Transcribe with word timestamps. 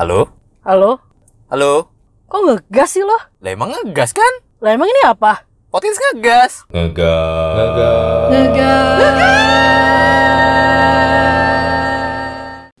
Halo? 0.00 0.32
Halo? 0.64 0.96
Halo? 1.52 1.92
Kok 2.24 2.40
ngegas 2.48 2.96
sih 2.96 3.04
lo? 3.04 3.20
Lah 3.44 3.52
emang 3.52 3.68
ngegas 3.68 4.16
kan? 4.16 4.32
Lah 4.64 4.72
emang 4.72 4.88
ini 4.88 5.04
apa? 5.04 5.44
Potins 5.68 6.00
ngegas. 6.00 6.64
Ngegas. 6.72 7.84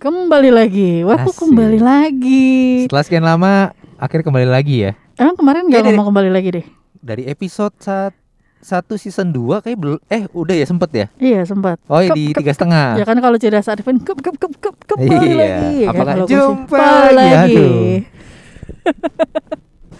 Kembali 0.00 0.48
lagi. 0.48 1.04
Wah, 1.04 1.20
kok 1.20 1.36
kembali 1.36 1.76
lagi? 1.84 2.88
Setelah 2.88 3.04
sekian 3.04 3.28
lama, 3.28 3.76
akhirnya 4.00 4.24
kembali 4.24 4.48
lagi 4.48 4.88
ya. 4.88 4.96
Emang 5.20 5.36
kemarin 5.36 5.68
gak 5.68 5.92
ngomong 5.92 6.16
kembali 6.16 6.32
lagi 6.32 6.48
deh? 6.56 6.64
Dari 7.04 7.28
episode 7.28 7.76
saat 7.84 8.16
satu 8.60 8.94
season 8.94 9.28
2 9.28 9.60
kayak 9.60 9.74
belum 9.74 9.98
eh 10.06 10.28
udah 10.30 10.52
ya 10.52 10.64
sempet 10.64 10.90
ya 10.90 11.06
Iya, 11.16 11.40
sempat. 11.42 11.80
oh 11.82 11.96
Kep, 11.98 12.12
di 12.12 12.24
kep, 12.28 12.38
tiga 12.38 12.52
setengah 12.52 12.86
Ya 12.94 13.04
kan 13.04 13.16
kalau 13.16 13.36
cerdas 13.36 13.66
Arifin 13.66 13.96
kep 13.96 14.16
kep 14.16 14.36
kep 14.36 14.52
kep 14.54 14.76
kembali 14.86 15.08
Iya. 15.26 15.34
lagi. 15.34 15.76
ya 15.78 15.88
kan? 15.90 16.04
Kalau 16.06 16.16
gue 16.20 16.30
jumpa 16.30 16.76
sih, 16.76 17.10
lagi, 17.10 17.32
lagi. 17.32 17.56
aduh. 17.56 17.96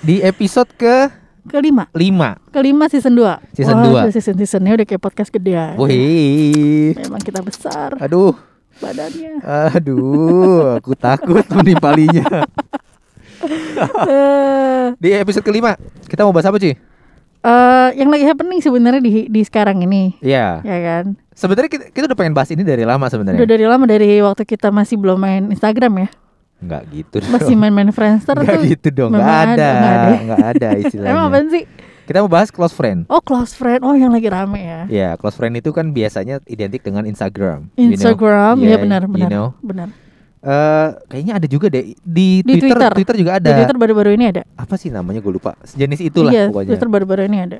di 0.06 0.16
episode 0.20 0.70
ke 0.74 0.96
Kelima. 1.42 1.88
5 1.90 2.52
Kelima 2.52 2.84
season 2.86 3.16
2 3.16 3.56
Season 3.56 3.72
Wah, 3.74 3.82
dua. 3.82 4.00
udah 4.02 4.12
Season-seasonnya 4.12 4.72
udah 4.76 4.86
kayak 4.86 5.02
podcast 5.02 5.30
gedean 5.30 5.74
Wih 5.74 6.92
Memang 6.94 7.20
kita 7.20 7.40
besar 7.40 7.96
aduh 7.96 8.36
badannya 8.76 9.40
aduh 9.42 10.74
aku 10.74 10.92
takut 10.94 11.44
menimpalinya 11.50 12.24
Eh, 14.02 14.86
di 14.96 15.10
episode 15.10 15.40
kelima 15.40 15.72
kita 16.04 16.22
mau 16.22 16.30
bahas 16.30 16.44
apa 16.44 16.56
cuy 16.56 16.76
eh, 17.42 17.88
Yang 17.94 18.08
lagi 18.08 18.24
happening 18.24 18.60
sebenarnya 18.60 19.00
di, 19.00 19.12
di 19.26 19.40
sekarang 19.42 19.80
ini 19.80 20.16
Iya 20.20 20.60
Ya 20.60 20.78
kan 20.80 21.04
sebenarnya 21.32 21.70
kita, 21.72 21.84
kita 21.90 22.04
udah 22.06 22.18
pengen 22.18 22.34
bahas 22.34 22.50
ini 22.52 22.60
dari 22.60 22.84
lama 22.84 23.00
Udah 23.00 23.10
sebenarnya 23.10 23.40
dari 23.44 23.64
lama 23.64 23.84
dari 23.84 24.20
waktu 24.20 24.44
kita 24.44 24.68
masih 24.68 24.96
belum 24.96 25.16
main 25.16 25.42
Instagram 25.48 25.94
ya 25.98 26.08
nggak 26.60 26.82
gitu 26.92 27.16
Masih 27.32 27.56
main-main 27.56 27.88
Friendster 27.88 28.36
Nggak 28.36 28.52
tuh 28.52 28.64
gitu 28.68 28.88
dong, 28.92 29.16
nggak 29.16 29.24
memang 29.24 29.48
ada, 29.56 29.68
nggak 29.72 29.96
ada. 30.36 30.48
ada 30.52 30.68
istilahnya. 30.84 31.12
Emang 31.16 31.24
apaan 31.32 31.48
sih? 31.48 31.64
Kita 32.04 32.20
mau 32.20 32.28
bahas 32.28 32.50
close 32.50 32.74
friend. 32.76 33.06
Oh 33.08 33.22
close 33.24 33.56
friend 33.56 33.80
Oh 33.80 33.96
yang 33.96 34.12
lagi 34.12 34.28
rame 34.28 34.60
ya 34.60 34.80
Ya, 34.90 35.08
close 35.16 35.40
friend 35.40 35.56
itu 35.56 35.72
kan 35.72 35.88
biasanya 35.94 36.44
identik 36.44 36.84
dengan 36.84 37.08
Instagram. 37.08 37.72
you 37.80 37.88
know. 37.88 37.96
Instagram 37.96 38.60
Yeah, 38.60 38.76
ya 38.76 38.76
benar 38.76 39.02
you 39.08 39.12
benar 39.16 39.30
know. 39.32 39.46
benar 39.64 39.88
Eh, 40.40 40.88
kayaknya 41.06 41.36
ada 41.36 41.44
juga 41.44 41.68
deh 41.68 41.92
di, 41.94 42.40
Di 42.40 42.56
Twitter, 42.56 42.72
Twitter. 42.72 42.90
Twitter 42.96 43.16
juga 43.18 43.32
ada. 43.36 43.44
di 43.44 43.52
Twitter 43.54 43.76
baru-baru 43.76 44.10
ini 44.14 44.24
ada 44.26 44.42
Apa 44.54 44.74
sih 44.74 44.88
namanya 44.88 45.20
gue 45.20 45.28
lupa. 45.30 45.52
Sejenis 45.62 46.00
itulah 46.00 46.32
iya 46.32 46.48
pokoknya. 46.48 46.68
Twitter 46.72 46.88
baru-baru 46.88 47.22
ini 47.24 47.38
ada 47.38 47.58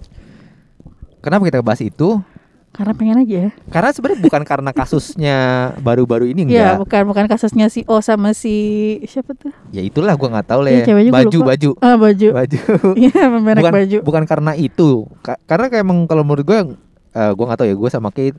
Kenapa 1.21 1.45
kita 1.45 1.61
bahas 1.61 1.81
itu? 1.81 2.21
karena 2.71 2.95
pengen 2.95 3.19
aja 3.21 3.51
Karena 3.67 3.91
sebenarnya 3.91 4.23
bukan 4.23 4.43
karena 4.47 4.71
kasusnya 4.71 5.37
baru-baru 5.77 6.25
ini 6.25 6.47
Iya 6.47 6.47
enggak. 6.47 6.77
bukan 6.81 7.03
bukan 7.05 7.25
kasusnya 7.27 7.67
si 7.67 7.83
O 7.85 7.99
sama 7.99 8.31
si 8.31 8.55
siapa 9.05 9.35
tuh 9.35 9.51
Ya 9.69 9.83
itulah 9.83 10.15
gua 10.15 10.31
nggak 10.31 10.47
tahu 10.47 10.61
lah 10.63 10.71
Iya, 10.73 10.87
ya. 10.87 10.95
gua 11.03 11.19
Baju, 11.19 11.39
baju. 11.43 11.71
ah 11.77 11.97
baju 11.99 12.29
Baju. 12.33 12.59
iya 13.03 13.23
bukan 13.27 13.73
baju 13.75 13.97
bukan 14.01 14.23
karena 14.25 14.53
itu. 14.55 15.03
Ka- 15.21 15.43
karena 15.45 15.67
kayak 15.67 15.83
emang 15.83 16.07
kalau 16.07 16.23
menurut 16.23 16.47
gue 16.47 16.59
eh 17.11 17.31
gua 17.35 17.45
nggak 17.45 17.59
tahu 17.59 17.69
ya, 17.69 17.75
gue 17.75 17.91
sama 17.91 18.09
Kate 18.09 18.39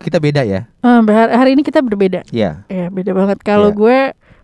kita 0.00 0.16
beda 0.16 0.42
ya. 0.42 0.66
Ah, 0.80 0.98
hari, 1.00 1.32
hari 1.32 1.50
ini 1.52 1.62
kita 1.62 1.78
berbeda 1.78 2.24
Iya. 2.28 2.64
ya 2.66 2.88
beda 2.88 3.12
banget 3.12 3.38
kalau 3.40 3.68
Iya. 3.68 3.76
gue 3.76 3.98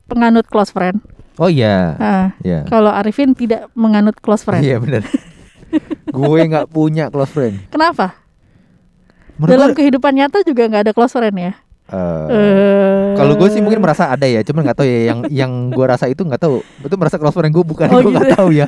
penganut 0.06 0.46
close 0.46 0.70
friend 0.70 1.00
Oh 1.36 1.48
iya. 1.48 1.96
ah 1.96 2.26
Iya. 2.40 2.68
kalau 2.68 2.88
Arifin 2.88 3.32
tidak 3.32 3.68
menganut 3.72 4.16
close 4.20 4.44
friend 4.44 4.60
Iya 4.60 4.76
benar. 4.78 5.02
gue 6.16 6.40
nggak 6.46 6.66
punya 6.68 7.08
close 7.08 7.30
friend. 7.30 7.56
kenapa 7.68 8.20
Menurut 9.36 9.50
dalam 9.50 9.68
gue, 9.72 9.78
kehidupan 9.78 10.12
nyata 10.12 10.40
juga 10.42 10.64
nggak 10.64 10.82
ada 10.88 10.92
close 10.92 11.12
friend 11.12 11.36
ya 11.36 11.52
eh, 11.86 12.26
Eh, 12.28 13.08
kalau 13.14 13.36
gue 13.36 13.48
sih 13.48 13.60
mungkin 13.60 13.78
merasa 13.78 14.08
ada 14.08 14.24
ya, 14.24 14.42
cuman 14.42 14.60
nggak 14.60 14.76
tahu 14.76 14.86
ya 14.86 15.00
yang 15.08 15.18
yang 15.30 15.52
gue 15.70 15.86
rasa 15.86 16.04
itu 16.04 16.20
nggak 16.20 16.36
tahu. 16.36 16.58
Itu 16.82 16.98
merasa 16.98 17.16
close 17.16 17.32
friend 17.32 17.48
gue 17.48 17.64
bukan, 17.64 17.86
Oh, 17.88 18.02
gue 18.02 18.12
nggak 18.12 18.28
gitu. 18.28 18.36
tahu 18.36 18.48
ya. 18.52 18.66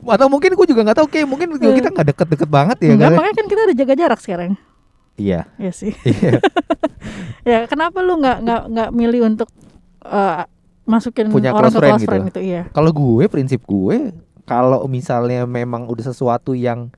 Atau 0.00 0.30
mungkin 0.30 0.54
gue 0.54 0.66
juga 0.66 0.80
nggak 0.86 0.98
tahu, 1.02 1.08
kayak 1.10 1.26
mungkin 1.28 1.50
juga 1.52 1.68
kita 1.74 1.88
nggak 1.90 2.06
deket-deket 2.14 2.48
banget 2.48 2.76
ya. 2.80 2.88
Enggak, 2.96 3.10
kan? 3.10 3.18
makanya 3.20 3.34
kan 3.36 3.46
kita 3.50 3.60
ada 3.66 3.74
jaga 3.76 3.94
jarak 3.98 4.20
sekarang. 4.22 4.50
Iya. 5.20 5.40
Iya 5.56 5.72
sih. 5.72 5.92
Iya. 6.08 6.40
ya, 7.42 7.58
kenapa 7.64 8.00
lu 8.00 8.16
nggak 8.16 8.38
nggak 8.40 8.62
nggak 8.68 8.88
milih 8.90 9.20
untuk 9.26 9.48
eh, 10.02 10.44
masukin 10.84 11.28
Punya 11.28 11.52
orang 11.52 11.68
close 11.68 11.76
ke 11.76 11.78
friend 11.78 11.92
close 11.92 12.02
gitu. 12.02 12.10
friend 12.10 12.24
itu? 12.26 12.40
Iya. 12.42 12.62
Kalau 12.70 12.90
gue 12.90 13.24
prinsip 13.26 13.60
gue, 13.62 14.12
kalau 14.42 14.84
misalnya 14.86 15.44
memang 15.44 15.84
udah 15.86 16.04
sesuatu 16.06 16.52
yang 16.52 16.88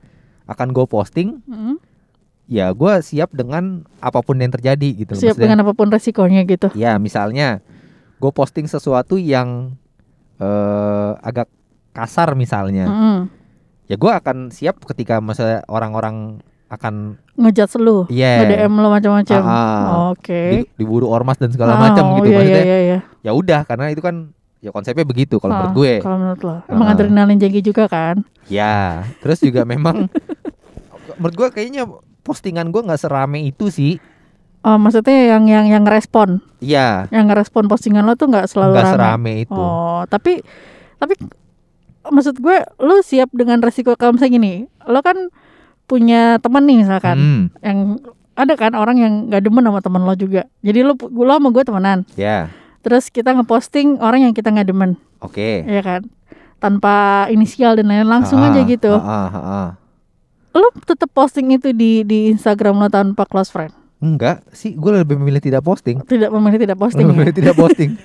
akan 0.43 0.71
gue 0.71 0.85
posting, 0.85 1.39
Mm. 1.45 1.79
ya 2.45 2.67
gue 2.69 2.93
siap 2.99 3.31
dengan 3.31 3.83
apa 3.99 4.19
pun 4.19 4.35
yang 4.35 4.51
terjadi 4.51 4.89
gitu. 4.97 5.13
Siap 5.13 5.35
Maksudnya- 5.35 5.39
dengan 5.41 5.59
apa 5.61 5.71
pun 5.71 5.87
resikonya 5.87 6.43
gitu. 6.43 6.67
Ya 6.73 6.95
misalnya 6.97 7.63
gue 8.17 8.31
posting 8.31 8.65
sesuatu 8.65 9.15
yang 9.15 9.75
eh 10.37 11.11
agak 11.21 11.47
kasar 11.91 12.33
misalnya, 12.33 12.89
Mm-mm. 12.89 13.17
ya 13.85 13.95
gue 13.95 14.11
akan 14.11 14.49
siap 14.49 14.81
ketika 14.83 15.21
masa 15.21 15.61
orang-orang 15.67 16.41
akan 16.73 17.21
Ngejat 17.33 17.73
lu, 17.75 18.05
Iya. 18.07 18.45
nge-DM 18.45 18.73
lu 18.75 18.87
macam-macam. 18.87 19.41
Ah, 19.41 19.49
ah. 19.49 19.81
Oke. 20.09 20.41
di- 20.53 20.69
diburu 20.77 21.07
ormas 21.07 21.35
dan 21.35 21.49
segala 21.49 21.73
Oh, 21.73 21.79
macam 21.79 22.03
gitu 22.17 22.29
iya, 22.29 22.37
maksudnya. 22.37 22.63
Iya, 22.63 22.77
iya, 22.79 22.97
Ya 23.21 23.31
udah 23.31 23.61
karena 23.63 23.89
itu 23.89 23.99
kan 23.99 24.29
ya 24.59 24.69
konsepnya 24.69 25.01
begitu 25.01 25.37
kalau 25.37 25.51
Ah, 25.51 25.57
menurut 25.59 25.75
gue. 25.75 25.93
Kalau 25.99 26.17
menurut 26.17 26.41
lo, 26.41 26.55
emang 26.67 26.87
Ah. 26.87 26.93
adrenalin 26.93 27.35
tinggi 27.35 27.61
juga 27.61 27.85
kan? 27.85 28.21
Ya, 28.45 29.01
terus 29.17 29.39
juga 29.39 29.63
memang 29.63 30.05
menurut 31.17 31.35
gue 31.35 31.47
kayaknya 31.51 31.89
postingan 32.21 32.69
gue 32.69 32.81
nggak 32.81 32.99
serame 32.99 33.43
itu 33.43 33.67
sih. 33.67 33.97
Oh, 34.61 34.77
maksudnya 34.77 35.35
yang 35.35 35.43
yang 35.43 35.65
yang 35.67 35.83
respon, 35.83 36.39
Iya, 36.57 37.09
yang 37.09 37.27
ngerespon 37.27 37.65
postingan 37.65 38.01
lo 38.01 38.13
tuh 38.13 38.29
nggak 38.29 38.47
selalu 38.47 38.71
nggak 38.73 38.85
rame. 38.85 38.93
serame 38.95 39.31
itu. 39.43 39.57
Oh, 39.57 40.05
tapi 40.05 40.39
tapi 40.95 41.19
maksud 42.05 42.37
gue 42.37 42.57
lu 42.77 43.01
siap 43.01 43.27
dengan 43.31 43.59
resiko 43.59 43.95
kalau 43.95 44.13
misalnya 44.13 44.33
gini, 44.33 44.53
lo 44.85 45.01
kan 45.01 45.27
punya 45.83 46.37
teman 46.37 46.63
nih 46.63 46.77
misalkan 46.79 47.15
Hmm, 47.15 47.43
yang 47.59 47.77
ada 48.33 48.53
kan 48.53 48.73
orang 48.73 48.97
yang 48.97 49.13
nggak 49.27 49.41
demen 49.41 49.61
sama 49.61 49.79
teman 49.79 50.01
lo 50.01 50.13
juga. 50.13 50.49
Jadi 50.59 50.79
lo 50.81 50.93
lo 50.97 51.31
sama 51.31 51.49
gue 51.49 51.63
temenan. 51.63 51.99
ya, 52.13 52.49
Terus 52.81 53.07
kita 53.07 53.31
ngeposting 53.31 53.97
orang 53.97 54.25
yang 54.25 54.33
kita 54.33 54.49
nggak 54.49 54.67
demen, 54.67 54.97
oke. 55.17 55.63
ya 55.63 55.79
kan? 55.79 56.01
Tanpa 56.57 56.93
inisial 57.27 57.75
dan 57.75 57.87
lain 57.87 58.03
langsung 58.03 58.37
Ah, 58.37 58.49
aja 58.49 58.63
gitu. 58.63 58.89
ah, 58.89 59.03
ah, 59.25 59.37
ah. 59.37 59.69
Lo 60.51 60.67
tetap 60.79 61.09
posting 61.09 61.51
itu 61.51 61.71
di 61.71 62.01
di 62.01 62.29
Instagram 62.29 62.77
lo 62.77 62.87
tanpa 62.87 63.23
close 63.23 63.47
friend. 63.47 63.71
Enggak 63.99 64.43
sih, 64.49 64.73
gue 64.73 64.91
lebih 64.93 65.15
memilih 65.15 65.39
tidak 65.39 65.61
posting. 65.61 65.99
Tidak 66.01 66.27
memilih 66.29 66.59
tidak 66.59 66.75
posting 66.75 67.03
ya. 67.03 67.09
memilih 67.09 67.31
tidak 67.31 67.55
posting. 67.55 67.95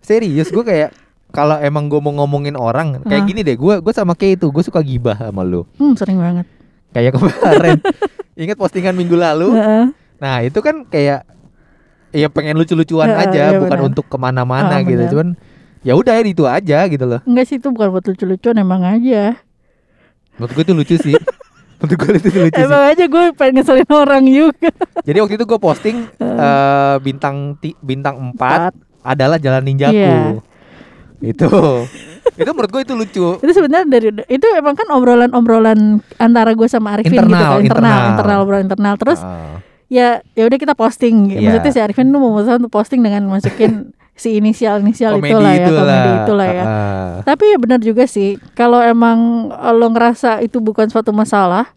Serius, 0.00 0.48
gue 0.48 0.60
kayak 0.60 0.90
kalau 1.30 1.56
emang 1.56 1.86
gue 1.86 1.98
mau 1.98 2.12
ngomongin 2.12 2.52
orang 2.52 3.00
kayak 3.02 3.22
Ah. 3.22 3.26
gini 3.26 3.40
deh, 3.40 3.54
gue 3.54 3.74
gue 3.78 3.92
sama 3.92 4.12
kayak 4.12 4.36
itu, 4.36 4.46
gue 4.46 4.60
suka 4.60 4.80
gibah 4.80 5.16
sama 5.16 5.40
lu. 5.40 5.64
Hmm, 5.74 5.94
sering 5.94 6.16
banget. 6.16 6.46
Kayak 6.90 7.14
kemarin, 7.14 7.78
ingat 8.42 8.56
postingan 8.56 8.92
minggu 8.92 9.14
lalu? 9.14 9.52
Heeh. 9.52 9.84
Nah 10.16 10.34
itu 10.40 10.58
kan 10.58 10.84
kayak 10.84 11.24
ya 12.10 12.26
pengen 12.26 12.54
lucu-lucuan 12.54 13.08
Heeh, 13.08 13.22
aja, 13.24 13.42
iya 13.48 13.58
bukan 13.58 13.70
benar. 13.76 13.88
untuk 13.88 14.04
ke 14.04 14.16
mana-mana 14.16 14.74
Ah, 14.74 14.82
gitu. 14.82 14.98
benar. 14.98 15.10
Cuman 15.10 15.28
ya 15.80 15.94
udah 15.94 16.12
ya 16.12 16.22
itu 16.22 16.44
aja 16.44 16.78
gitu 16.84 17.04
loh. 17.04 17.20
Enggak 17.24 17.44
sih 17.46 17.56
itu 17.56 17.68
bukan 17.68 17.88
buat 17.88 18.04
lucu-lucuan 18.04 18.56
emang 18.56 18.82
aja. 18.82 19.38
Menurut 20.34 20.50
gue 20.52 20.62
itu 20.62 20.74
lucu 20.74 20.96
sih. 20.98 21.14
Menurut 21.78 21.96
gue 21.96 22.10
itu 22.18 22.28
lucu 22.34 22.52
sih. 22.52 22.60
Emang 22.60 22.82
aja 22.86 23.04
gue 23.06 23.24
pengen 23.32 23.54
ngeselin 23.56 23.88
orang 23.88 24.24
juga. 24.26 24.68
Jadi 25.06 25.18
waktu 25.18 25.34
itu 25.34 25.46
gue 25.46 25.58
posting 25.58 25.96
eh, 26.18 26.96
bintang 26.98 27.36
ti- 27.56 27.78
bintang 27.78 28.18
4 28.18 28.34
Empat. 28.34 28.72
adalah 29.00 29.38
jalan 29.38 29.62
ninjaku. 29.62 29.96
Iya. 29.96 30.44
Itu. 31.20 31.48
itu 32.40 32.50
menurut 32.50 32.70
gue 32.70 32.82
itu 32.82 32.94
lucu. 32.94 33.26
Itu 33.38 33.52
sebenarnya 33.52 33.86
dari 33.86 34.08
itu 34.26 34.46
emang 34.56 34.74
kan 34.74 34.88
obrolan-obrolan 34.88 36.00
antara 36.16 36.52
gue 36.52 36.66
sama 36.66 36.96
Arifin 36.96 37.12
gitu 37.12 37.20
Internal, 37.20 37.38
kan, 37.38 37.60
internal, 37.60 37.64
internal. 37.64 38.10
internal 38.10 38.38
obrolan 38.40 38.64
internal. 38.66 38.94
Terus 38.96 39.20
Ah, 39.20 39.56
ya 39.86 40.08
ya 40.32 40.44
udah 40.46 40.58
kita 40.58 40.72
posting. 40.72 41.36
Iya. 41.36 41.52
Maksudnya 41.52 41.72
si 41.72 41.80
Arifin 41.80 42.08
tuh 42.08 42.20
memutuskan 42.20 42.56
untuk 42.58 42.72
posting 42.72 43.00
dengan 43.00 43.28
masukin 43.28 43.72
si 44.20 44.36
inisial-inisial 44.36 45.16
komedi 45.16 45.32
itulah 45.32 45.48
ya, 45.50 45.64
itulah. 45.64 45.80
komedi 45.80 46.10
itulah 46.24 46.48
ya. 46.48 46.64
Ah, 46.64 47.12
Tapi 47.24 47.44
ya 47.48 47.56
benar 47.56 47.80
juga 47.80 48.04
sih, 48.04 48.36
kalau 48.52 48.80
emang 48.80 49.48
lo 49.50 49.86
ngerasa 49.90 50.40
itu 50.40 50.60
bukan 50.60 50.88
suatu 50.88 51.08
masalah, 51.10 51.72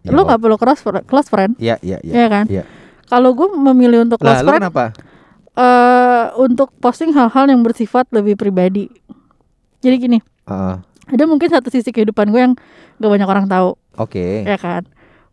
ya, 0.00 0.08
lo 0.08 0.24
nggak 0.24 0.40
perlu 0.40 0.56
close 0.56 0.80
close 1.04 1.28
friend, 1.28 1.60
Iya, 1.60 1.76
iya, 1.84 2.00
iya. 2.00 2.14
ya 2.24 2.26
kan? 2.32 2.44
iya. 2.48 2.64
Kalau 3.04 3.36
gue 3.36 3.52
memilih 3.52 4.08
untuk 4.08 4.16
Lah, 4.24 4.32
close 4.32 4.40
lu 4.40 4.48
friend, 4.48 4.62
kenapa? 4.64 4.84
Eh 5.54 6.24
untuk 6.34 6.74
posting 6.76 7.10
hal-hal 7.10 7.46
yang 7.46 7.62
bersifat 7.62 8.10
lebih 8.10 8.34
pribadi. 8.34 8.90
Jadi 9.78 9.96
gini, 9.96 10.18
Ah, 10.44 10.80
ada 11.06 11.24
mungkin 11.24 11.46
satu 11.46 11.68
sisi 11.68 11.88
kehidupan 11.88 12.28
gue 12.28 12.40
yang 12.40 12.54
gak 12.96 13.10
banyak 13.10 13.24
orang 13.24 13.46
tahu, 13.46 13.76
Oke. 13.94 14.42
ya 14.42 14.56
kan? 14.56 14.82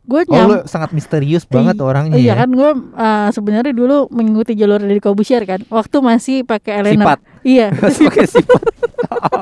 Gue 0.01 0.25
Oh, 0.25 0.33
nyam, 0.33 0.47
lu 0.47 0.57
sangat 0.65 0.91
misterius 0.91 1.45
banget 1.45 1.77
orangnya. 1.77 2.18
iya 2.18 2.33
ya. 2.33 2.41
kan 2.41 2.50
gue 2.50 2.69
eh, 2.91 3.29
sebenarnya 3.31 3.71
dulu 3.71 4.09
mengikuti 4.09 4.53
jalur 4.53 4.77
dari 4.77 4.97
Kobusier 4.97 5.45
kan, 5.45 5.62
waktu 5.68 5.97
masih 6.00 6.38
pakai 6.44 6.81
eyeliner. 6.81 7.06
Sifat. 7.06 7.19
Iya, 7.41 7.68
Oke, 8.09 8.21
sifat. 8.25 8.62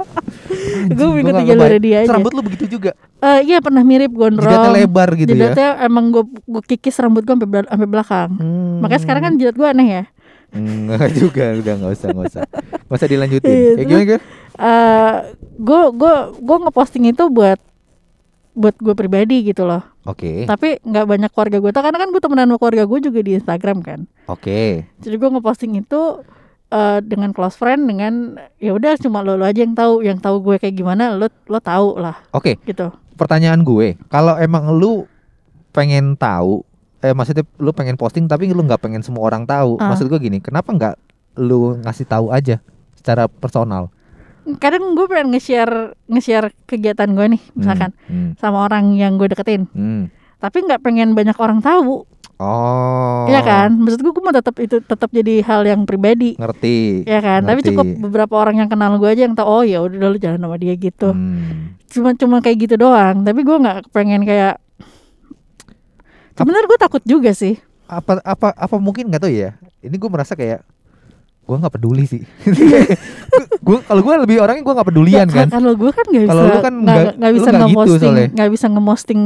gue 0.90 1.08
mengikuti 1.10 1.44
jalur 1.46 1.70
dia 1.78 1.98
aja. 2.04 2.12
Rambut 2.14 2.32
lu 2.34 2.42
begitu 2.42 2.66
juga. 2.70 2.92
Eh, 3.20 3.40
iya 3.46 3.58
pernah 3.60 3.82
mirip 3.82 4.12
gondrong. 4.12 4.46
Jidatnya 4.46 4.72
lebar 4.76 5.10
gitu 5.16 5.32
ya. 5.32 5.52
Jidatnya 5.52 5.70
emang 5.84 6.12
gue 6.12 6.24
gue 6.26 6.62
kikis 6.66 6.96
rambut 7.00 7.24
gue 7.24 7.36
sampai 7.36 7.88
belakang. 7.88 8.30
Hmm. 8.38 8.80
Makanya 8.80 9.02
sekarang 9.02 9.22
kan 9.26 9.34
jidat 9.36 9.56
gue 9.56 9.68
aneh 9.68 9.88
ya. 9.90 10.04
Enggak 10.50 11.14
juga, 11.14 11.54
udah 11.54 11.74
nggak 11.78 11.92
usah, 11.94 12.08
nggak 12.10 12.28
usah, 12.34 12.44
nggak 12.90 12.98
usah 12.98 13.10
dilanjutin. 13.10 13.58
Kayak 13.78 13.88
gimana 13.88 14.06
kan? 14.06 14.22
gue 15.60 15.82
gue 15.96 16.14
gue 16.40 16.58
ngeposting 16.68 17.06
itu 17.12 17.24
buat 17.32 17.60
buat 18.60 18.76
gue 18.76 18.92
pribadi 18.92 19.46
gitu 19.48 19.64
loh 19.64 19.84
Oke, 20.04 20.44
tapi 20.50 20.82
nggak 20.82 21.06
banyak 21.06 21.32
keluarga 21.32 21.58
gue 21.62 21.72
tau 21.72 21.86
karena 21.86 22.00
kan 22.02 22.10
gue 22.10 22.22
temenan 22.24 22.50
sama 22.50 22.58
keluarga 22.58 22.84
gue 22.90 23.00
juga 23.00 23.20
di 23.22 23.32
Instagram 23.38 23.78
kan 23.86 24.00
oke, 24.26 24.84
jadi 25.00 25.16
gue 25.16 25.30
ngeposting 25.32 25.80
itu 25.80 26.02
eh, 26.74 27.00
dengan 27.06 27.30
close 27.32 27.56
friend 27.56 27.88
dengan 27.88 28.36
ya 28.58 28.74
udah 28.74 28.98
cuma 29.00 29.22
lo, 29.22 29.38
lo 29.38 29.46
aja 29.46 29.64
yang 29.64 29.78
tahu 29.78 29.94
yang 30.02 30.18
tahu 30.18 30.42
gue 30.44 30.56
kayak 30.60 30.76
gimana 30.76 31.14
lo 31.14 31.30
lo 31.48 31.60
tahu 31.62 32.02
lah 32.02 32.20
oke. 32.34 32.58
gitu 32.66 32.90
Pertanyaan 33.20 33.68
gue, 33.68 34.00
kalau 34.08 34.40
emang 34.40 34.72
lu 34.72 35.04
pengen 35.76 36.16
tahu, 36.16 36.64
eh 37.00 37.14
maksudnya 37.14 37.48
lu 37.58 37.72
pengen 37.72 37.96
posting 37.96 38.26
tapi 38.26 38.50
lu 38.50 38.60
nggak 38.60 38.80
pengen 38.80 39.00
semua 39.00 39.24
orang 39.26 39.44
tahu. 39.44 39.78
Ah. 39.78 39.92
Maksud 39.92 40.08
gue 40.08 40.20
gini, 40.20 40.38
kenapa 40.38 40.70
nggak 40.70 40.96
lu 41.40 41.80
ngasih 41.80 42.06
tahu 42.06 42.30
aja 42.30 42.60
secara 42.94 43.26
personal? 43.26 43.90
kadang 44.58 44.98
gue 44.98 45.06
pengen 45.06 45.30
nge-share 45.30 45.94
nge-share 46.10 46.50
kegiatan 46.66 47.06
gue 47.06 47.38
nih 47.38 47.42
misalkan 47.54 47.94
Hmm, 48.10 48.34
sama 48.34 48.66
orang 48.66 48.98
yang 48.98 49.14
gue 49.14 49.30
deketin 49.30 49.70
hmm, 49.70 49.78
hmm. 49.78 50.04
tapi 50.42 50.66
nggak 50.66 50.82
pengen 50.82 51.14
banyak 51.14 51.38
orang 51.38 51.62
tahu 51.62 52.10
Oh. 52.40 53.28
Iya 53.28 53.44
kan 53.44 53.76
maksud 53.76 54.00
gue 54.00 54.10
gue 54.10 54.24
mau 54.24 54.32
tetap 54.32 54.56
itu 54.58 54.80
tetap 54.80 55.12
jadi 55.12 55.44
hal 55.44 55.68
yang 55.68 55.84
pribadi 55.84 56.40
Ngerti. 56.40 57.04
ya 57.04 57.20
kan 57.20 57.44
tapi 57.44 57.60
ngerti. 57.60 57.70
cukup 57.70 57.86
beberapa 58.00 58.34
orang 58.40 58.56
yang 58.58 58.72
kenal 58.72 58.96
gue 58.96 59.06
aja 59.06 59.28
yang 59.28 59.36
tahu 59.36 59.44
oh 59.46 59.62
ya 59.62 59.84
udah 59.84 60.08
lu 60.08 60.16
jalan 60.16 60.40
sama 60.40 60.56
dia 60.56 60.72
gitu 60.74 61.12
Hmm. 61.12 61.76
cuma 61.86 62.16
cuma 62.16 62.40
kayak 62.40 62.58
gitu 62.64 62.76
doang 62.80 63.22
tapi 63.22 63.44
gue 63.44 63.54
nggak 63.54 63.92
pengen 63.92 64.24
kayak 64.24 64.56
sebenarnya 66.40 66.68
gue 66.68 66.80
takut 66.80 67.04
juga 67.04 67.32
sih 67.32 67.60
Apa 67.86 68.22
apa 68.22 68.48
apa 68.52 68.76
mungkin 68.78 69.08
nggak 69.08 69.20
tahu 69.20 69.34
ya. 69.34 69.58
Ini 69.80 69.92
gue 69.92 70.10
merasa 70.10 70.34
kayak 70.34 70.62
gue 71.44 71.56
nggak 71.56 71.74
peduli 71.74 72.06
sih. 72.06 72.22
gue 73.66 73.78
kalau 73.82 74.02
gue 74.02 74.14
lebih 74.22 74.38
orangnya 74.40 74.62
gue 74.62 74.74
nggak 74.74 74.88
pedulian 74.88 75.26
Ya, 75.26 75.36
kan. 75.36 75.48
kalau 75.50 75.74
gue 75.74 75.90
kan 75.90 76.06
nggak 76.06 76.22
bisa 76.22 76.32
Kalau 76.32 76.44
lu 76.44 76.58
kan 76.60 76.74
nggak 76.76 76.98
bisa 77.34 77.50
nggak 77.50 77.66
gitu 77.66 77.74
nge-posting 77.74 78.14
nggak 78.32 78.50
bisa 78.50 78.66
nge-posting 78.68 79.22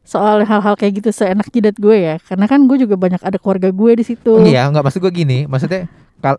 soal 0.00 0.36
hal-hal 0.42 0.74
kayak 0.74 0.92
gitu 0.96 1.10
seenak 1.12 1.46
jidat 1.48 1.76
gue 1.76 1.92
ya 1.94 2.16
karena 2.18 2.48
kan 2.48 2.64
gue 2.64 2.76
juga 2.78 2.96
banyak 2.96 3.20
ada 3.20 3.36
keluarga 3.36 3.68
gue 3.68 3.92
di 3.94 4.02
situ 4.02 4.40
Iya, 4.42 4.66
nggak 4.66 4.82
maksud 4.82 5.00
gue 5.00 5.12
gini. 5.14 5.44
Maksudnya 5.44 5.86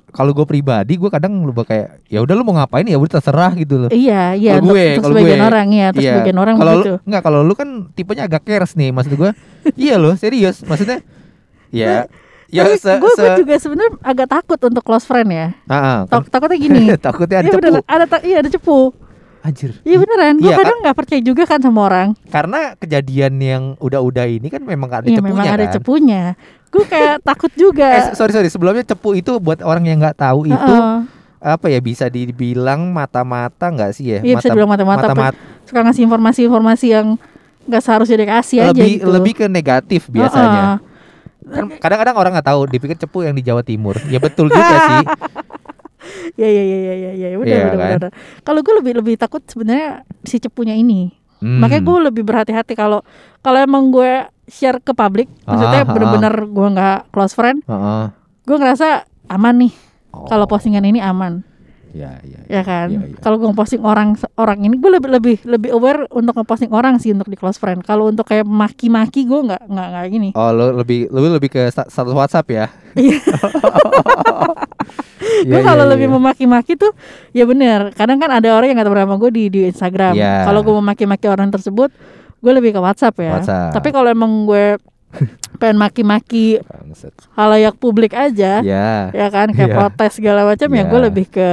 kalau 0.07 0.31
gue 0.31 0.45
pribadi 0.45 0.93
gue 0.95 1.09
kadang 1.09 1.41
lupa 1.41 1.61
kayak 1.63 2.05
ya 2.05 2.19
udah 2.19 2.33
lu 2.33 2.43
mau 2.43 2.55
ngapain 2.55 2.83
ya 2.83 2.95
udah 2.95 3.17
terserah 3.17 3.51
gitu 3.53 3.75
loh. 3.77 3.89
iya 3.89 4.31
iya 4.31 4.57
Kalau 4.57 4.71
gue, 4.71 4.85
kalau 4.97 5.15
gue. 5.17 5.35
orang 5.37 5.67
ya 5.69 5.85
untuk 5.89 6.01
Iya. 6.01 6.11
sebagian 6.15 6.37
orang 6.37 6.55
kalau 6.55 6.73
begitu 6.75 6.93
lu 6.93 7.05
nggak 7.05 7.21
kalau 7.21 7.39
lu 7.41 7.53
kan 7.53 7.69
tipenya 7.91 8.23
agak 8.25 8.41
cares 8.41 8.73
nih 8.73 8.89
maksud 8.89 9.13
gue. 9.13 9.31
iya 9.81 9.95
loh, 9.97 10.13
serius. 10.13 10.61
Maksudnya 10.61 11.01
ya 11.69 12.05
ya 12.47 12.67
Tapi 12.67 12.75
se, 12.77 12.91
gue, 12.93 13.11
juga 13.37 13.55
sebenarnya 13.55 13.91
agak 14.01 14.27
takut 14.29 14.59
untuk 14.61 14.83
close 14.83 15.07
friend 15.07 15.29
ya 15.29 15.47
kan- 15.65 16.03
Tak- 16.05 16.27
takutnya 16.29 16.59
gini 16.59 16.83
takutnya 16.99 17.37
ada 17.39 17.47
iya 17.47 17.55
cepu. 17.55 17.79
ada 17.87 18.05
ta- 18.05 18.23
iya 18.23 18.37
ada 18.43 18.49
cepu 18.51 18.79
Anjir. 19.41 19.73
iya 19.81 19.97
beneran 19.97 20.37
gue 20.37 20.45
Iya, 20.45 20.55
kadang 20.55 20.77
nggak 20.79 20.93
percaya 20.95 21.17
juga 21.19 21.43
kan 21.43 21.57
sama 21.57 21.79
orang 21.83 22.13
Karena 22.27 22.73
kejadian 22.75 23.33
yang 23.35 23.63
udah-udah 23.77 24.29
ini 24.29 24.47
kan 24.47 24.61
memang 24.61 24.89
ada 24.91 25.03
iya 25.03 25.17
cepunya 25.17 25.33
memang 25.33 25.47
ada 25.47 25.65
kan. 25.65 25.73
cepunya 25.75 26.21
gue 26.69 26.85
kayak 26.85 27.15
takut 27.27 27.51
juga 27.51 27.89
Eh, 27.89 28.05
sorry 28.13 28.31
sorry 28.31 28.47
sebelumnya 28.47 28.83
cepu 28.83 29.11
itu 29.13 29.35
buat 29.37 29.59
orang 29.59 29.83
yang 29.83 29.97
nggak 29.97 30.15
tahu 30.15 30.45
itu 30.45 30.55
Heeh. 30.55 30.97
apa 31.41 31.65
ya 31.67 31.79
bisa 31.79 32.05
dibilang 32.05 32.85
mata-mata 32.87 33.65
nggak 33.67 33.91
sih 33.91 34.13
ya? 34.13 34.19
Iya, 34.21 34.37
bisa 34.37 34.47
dibilang 34.47 34.69
mata-mata, 34.69 35.09
mata-mata 35.09 35.37
suka 35.63 35.81
ngasih 35.81 36.05
informasi-informasi 36.05 36.85
yang 36.87 37.07
nggak 37.61 37.81
seharusnya 37.81 38.17
dikasih 38.19 38.57
aja 38.59 38.69
lebih 38.71 38.93
gitu 38.95 39.09
lebih 39.09 39.33
ke 39.35 39.45
negatif 39.47 40.05
biasanya. 40.07 40.77
Heeh. 40.77 40.77
Kan 41.51 41.65
kadang-kadang 41.75 42.15
orang 42.15 42.31
nggak 42.31 42.47
tahu 42.47 42.61
dipikir 42.67 42.93
cepu 42.95 43.25
yang 43.25 43.33
di 43.33 43.41
Jawa 43.41 43.61
Timur. 43.61 43.97
Ya 44.05 44.17
betul 44.17 44.47
juga 44.47 44.75
sih. 44.87 45.01
ya 46.33 46.47
ya 46.47 46.63
ya 46.63 46.77
ya 46.79 46.93
ya 46.95 47.27
ya 47.27 47.37
benar 47.37 47.47
Iya, 47.47 47.65
benar 47.67 47.77
kan? 47.77 47.97
benar. 47.99 48.11
kalau 48.41 48.59
gue 48.59 48.73
lebih 48.75 48.93
lebih 48.95 49.15
takut 49.15 49.41
sebenarnya 49.43 49.89
si 50.21 50.37
cepunya 50.37 50.73
ini 50.73 51.13
Hmm. 51.37 51.57
makanya 51.57 51.81
gue 51.81 51.97
lebih 52.05 52.21
berhati-hati 52.21 52.73
kalau 52.73 53.01
kalau 53.39 53.57
emang 53.57 53.89
gue 53.89 54.11
share 54.45 54.77
ke 54.77 54.93
publik 54.93 55.25
maksudnya 55.41 55.81
Ah, 55.81 55.85
ah. 55.85 55.89
bener-bener 55.89 56.33
gue 56.45 56.67
nggak 56.69 57.09
close 57.09 57.33
friend 57.33 57.65
Heeh. 57.65 58.13
gue 58.43 58.57
ngerasa 58.57 58.87
aman 59.25 59.55
nih 59.59 59.73
Oh. 60.11 60.27
kalau 60.27 60.45
postingan 60.45 60.83
ini 60.83 60.99
aman 60.99 61.41
Ya, 61.91 62.17
ya, 62.21 62.39
ya 62.47 62.61
kan 62.61 62.87
Iya, 62.87 63.03
iya. 63.05 63.19
kalau 63.19 63.35
gue 63.35 63.51
posting 63.51 63.81
orang 63.81 64.15
orang 64.35 64.59
ini 64.59 64.75
gue 64.75 64.91
lebih 64.91 65.09
lebih 65.11 65.35
lebih 65.43 65.69
aware 65.71 66.07
untuk 66.09 66.33
ngeposting 66.33 66.69
orang 66.69 66.95
sih 66.97 67.11
untuk 67.11 67.27
di 67.27 67.35
close 67.35 67.55
friend 67.55 67.81
kalau 67.81 68.07
untuk 68.07 68.23
kayak 68.23 68.43
maki-maki 68.43 69.23
gue 69.23 69.39
nggak 69.41 69.67
nggak 69.67 69.87
nggak 69.89 70.05
gini 70.07 70.29
Oh, 70.31 70.49
lo 70.49 70.71
lebih 70.73 71.07
lebih 71.07 71.29
lebih 71.33 71.49
ke 71.49 71.67
sta- 71.67 71.85
status 71.85 72.11
WhatsApp 72.11 72.47
ya? 72.47 72.65
Iya. 72.93 73.19
Iya, 75.41 75.47
gue 75.47 75.61
kalau 75.63 75.85
iya, 75.85 75.91
lebih 75.91 76.07
iya. 76.07 76.13
memaki-maki 76.13 76.73
tuh 76.75 76.91
ya 77.31 77.45
bener 77.45 77.93
kadang 77.93 78.17
kan 78.17 78.29
ada 78.31 78.51
orang 78.51 78.69
yang 78.69 78.77
nggak 78.77 78.87
tahu 78.87 78.97
nama 78.97 79.15
gue 79.17 79.31
di 79.31 79.43
di 79.47 79.59
Instagram 79.65 80.13
Iya. 80.13 80.45
kalau 80.45 80.61
gue 80.61 80.75
memaki-maki 80.75 81.25
orang 81.25 81.49
tersebut 81.49 81.89
gue 82.37 82.51
lebih 82.51 82.71
ke 82.71 82.79
WhatsApp 82.79 83.15
ya 83.15 83.37
WhatsApp. 83.37 83.71
tapi 83.71 83.89
kalau 83.89 84.05
emang 84.07 84.45
gue 84.45 84.77
pengen 85.61 85.77
maki-maki 85.77 86.57
halayak 87.31 87.77
publik 87.77 88.11
aja 88.11 88.65
Ya. 88.65 89.13
ya 89.13 89.27
kan 89.29 89.53
kayak 89.53 89.69
Iya. 89.69 89.77
protes 89.77 90.17
segala 90.17 90.41
macam 90.43 90.65
ya 90.67 90.81
Iya. 90.81 90.89
gue 90.89 90.99
lebih 91.05 91.25
ke 91.29 91.49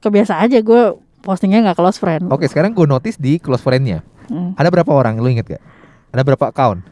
kebiasa 0.00 0.42
aja 0.42 0.58
gue 0.58 0.82
postingnya 1.20 1.62
nggak 1.62 1.78
close 1.78 1.96
friend 1.96 2.26
Oke, 2.26 2.44
sekarang 2.44 2.72
gue 2.72 2.82
notice 2.84 3.14
di 3.14 3.36
close 3.36 3.60
friend-nya. 3.60 4.02
Hmm. 4.26 4.54
Ada 4.54 4.66
berapa 4.68 4.88
orang? 4.88 5.18
Lu 5.18 5.26
inget 5.26 5.46
gak? 5.48 5.62
Ada 6.10 6.22
berapa 6.24 6.48
account 6.48 6.82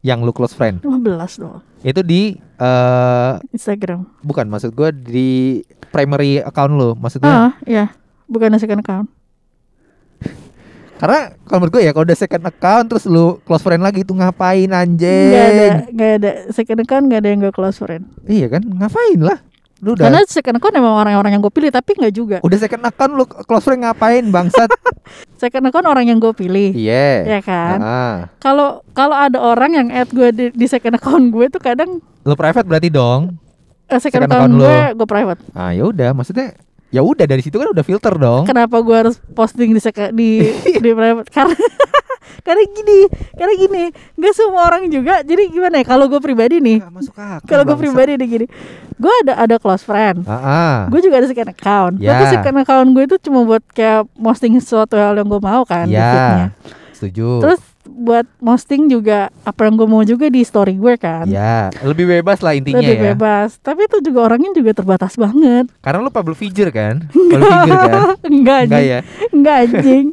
yang 0.00 0.20
lu 0.20 0.30
close 0.30 0.52
friend? 0.52 0.80
15 0.80 1.04
doang 1.38 1.60
Itu 1.82 2.00
di 2.00 2.38
eh 2.38 3.32
Instagram 3.50 4.06
bukan 4.22 4.46
maksud 4.46 4.72
gue 4.72 4.88
di 4.94 5.30
primary 5.90 6.38
account 6.38 6.72
lu. 6.72 6.94
Maksudnya 6.94 7.28
ah 7.28 7.52
ya 7.62 7.92
bukan 8.24 8.56
second 8.56 8.80
account 8.80 9.10
karena 11.02 11.18
kalau 11.42 11.58
menurut 11.58 11.74
gue 11.74 11.82
ya 11.82 11.90
kalau 11.90 12.06
udah 12.06 12.14
second 12.14 12.44
account 12.46 12.84
terus 12.86 13.04
lu 13.04 13.42
close 13.42 13.58
friend 13.60 13.82
lagi 13.82 14.00
itu 14.00 14.14
ngapain 14.14 14.64
nggak 14.64 14.78
ada 14.78 14.86
anjing? 14.86 15.72
nggak 15.90 16.12
ada 16.16 16.30
second 16.48 16.78
account 16.80 17.04
nggak 17.04 17.20
ada 17.20 17.28
yang 17.28 17.40
gue 17.40 17.50
close 17.50 17.74
friend 17.76 18.06
Iya 18.22 18.46
kan? 18.48 18.62
Ngapain 18.62 19.18
lah? 19.18 19.38
Lu 19.82 19.92
udah 19.92 20.06
karena 20.06 20.22
second 20.24 20.56
account 20.56 20.78
emang 20.78 20.94
orang-orang 20.94 21.34
yang 21.34 21.42
gue 21.42 21.50
pilih 21.50 21.68
tapi 21.68 21.90
nggak 21.92 22.14
juga 22.14 22.36
udah 22.38 22.54
second 22.56 22.86
account 22.86 23.12
lu 23.12 23.26
close 23.26 23.66
friend 23.66 23.82
ngapain 23.82 24.22
bangsat? 24.24 24.70
second 25.42 25.66
account 25.66 25.84
orang 25.84 26.06
yang 26.06 26.16
gue 26.16 26.30
pilih 26.30 26.70
Iya. 26.70 27.26
ya 27.28 27.40
kan 27.40 27.76
Ah. 27.76 28.16
kalau 28.38 28.86
kalau 28.92 29.18
ada 29.18 29.36
orang 29.36 29.74
yang 29.74 29.86
add 29.90 30.06
gue 30.08 30.28
di, 30.30 30.44
di 30.48 30.66
second 30.66 30.94
account 30.94 31.28
gue 31.28 31.50
tuh 31.50 31.58
kadang 31.58 31.98
Lu 32.22 32.34
private 32.34 32.62
berarti 32.62 32.86
dong. 32.88 33.34
eh, 33.84 33.98
second, 33.98 34.22
Second 34.22 34.24
account, 34.24 34.52
account 34.54 34.62
gue 34.62 34.78
gue 34.94 35.08
private 35.10 35.40
Ah, 35.50 35.74
ya 35.74 35.82
udah 35.82 36.14
maksudnya 36.14 36.54
ya 36.92 37.00
udah 37.00 37.24
dari 37.24 37.40
situ 37.40 37.56
kan 37.56 37.66
udah 37.66 37.80
filter 37.80 38.12
dong. 38.14 38.44
kenapa 38.44 38.76
gue 38.78 38.92
harus 38.94 39.16
posting 39.30 39.72
di 39.72 39.80
seka- 39.80 40.12
di 40.12 40.44
di 40.84 40.90
private 40.90 41.26
karena 41.26 41.56
karena 42.42 42.62
gini 42.66 42.98
karena 43.32 43.54
gini 43.56 43.82
nggak 44.14 44.34
semua 44.34 44.66
orang 44.66 44.86
juga 44.86 45.22
jadi 45.22 45.46
gimana 45.48 45.78
ya 45.78 45.84
kalau 45.86 46.04
gue 46.06 46.18
pribadi 46.18 46.58
nih 46.58 46.82
kalau 47.48 47.62
gue 47.62 47.76
pribadi 47.76 48.14
nih 48.14 48.28
gini 48.28 48.46
gue 48.94 49.12
ada 49.22 49.40
ada 49.40 49.56
close 49.56 49.80
friend 49.80 50.22
Ah, 50.24 50.34
ah. 50.34 50.76
gue 50.86 51.00
juga 51.00 51.16
ada 51.16 51.26
second 51.26 51.48
account 51.48 51.94
Ya. 51.96 52.12
tapi 52.12 52.24
second 52.30 52.56
account 52.58 52.88
gue 52.90 53.04
itu 53.04 53.16
cuma 53.20 53.42
buat 53.42 53.62
kayak 53.68 54.04
posting 54.12 54.58
sesuatu 54.58 54.94
hal 54.94 55.14
yang 55.14 55.26
gue 55.26 55.40
mau 55.40 55.62
kan. 55.64 55.86
Ya. 55.86 56.50
Setuju. 56.92 57.40
terus 57.40 57.60
buat 57.84 58.24
posting 58.36 58.86
juga 58.86 59.26
apa 59.42 59.60
yang 59.62 59.74
gue 59.74 59.84
mau 59.84 60.02
juga 60.02 60.26
di 60.26 60.40
story 60.40 60.74
gue 60.74 60.94
kan 60.96 61.24
ya, 61.24 61.66
lebih 61.82 62.06
bebas 62.08 62.38
lah 62.38 62.52
intinya 62.52 62.78
lebih 62.78 62.96
ya. 62.96 63.04
bebas 63.12 63.58
tapi 63.58 63.84
itu 63.84 63.98
juga 64.02 64.26
orangnya 64.26 64.50
juga 64.52 64.70
terbatas 64.72 65.14
banget 65.14 65.66
Karena 65.78 65.98
lu 65.98 66.08
public 66.08 66.36
figure 66.36 66.70
kan? 66.70 67.02
Public 67.32 67.42
figure 67.60 67.82
kan? 67.82 68.02
enggak 68.24 68.58
Enggak 68.64 68.82
ya? 68.82 68.98
enggak 69.28 69.56
anjing 69.60 70.04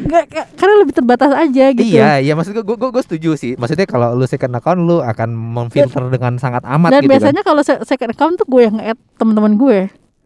enggak 0.00 0.24
ka- 0.26 0.48
karena 0.54 0.74
lebih 0.78 0.94
terbatas 0.94 1.32
aja 1.32 1.64
gitu 1.70 1.92
Iya, 1.92 2.12
iya 2.18 2.32
maksud 2.32 2.52
gue, 2.54 2.64
gue, 2.64 2.90
gue 2.90 3.02
setuju 3.02 3.30
sih. 3.34 3.52
Maksudnya 3.54 3.84
kalau 3.84 4.12
lu 4.12 4.24
second 4.24 4.54
account 4.54 4.80
lu 4.80 4.98
akan 4.98 5.28
memfilter 5.30 6.08
dengan 6.08 6.36
sangat 6.36 6.64
amat 6.64 6.90
dan 6.90 7.02
gitu 7.02 7.10
biasanya 7.10 7.42
kalau 7.42 7.60
se- 7.60 7.82
second 7.82 8.10
account 8.10 8.34
tuh 8.34 8.46
gue 8.46 8.62
yang 8.62 8.76
add 8.78 8.98
teman-teman 9.14 9.54
gue 9.54 9.78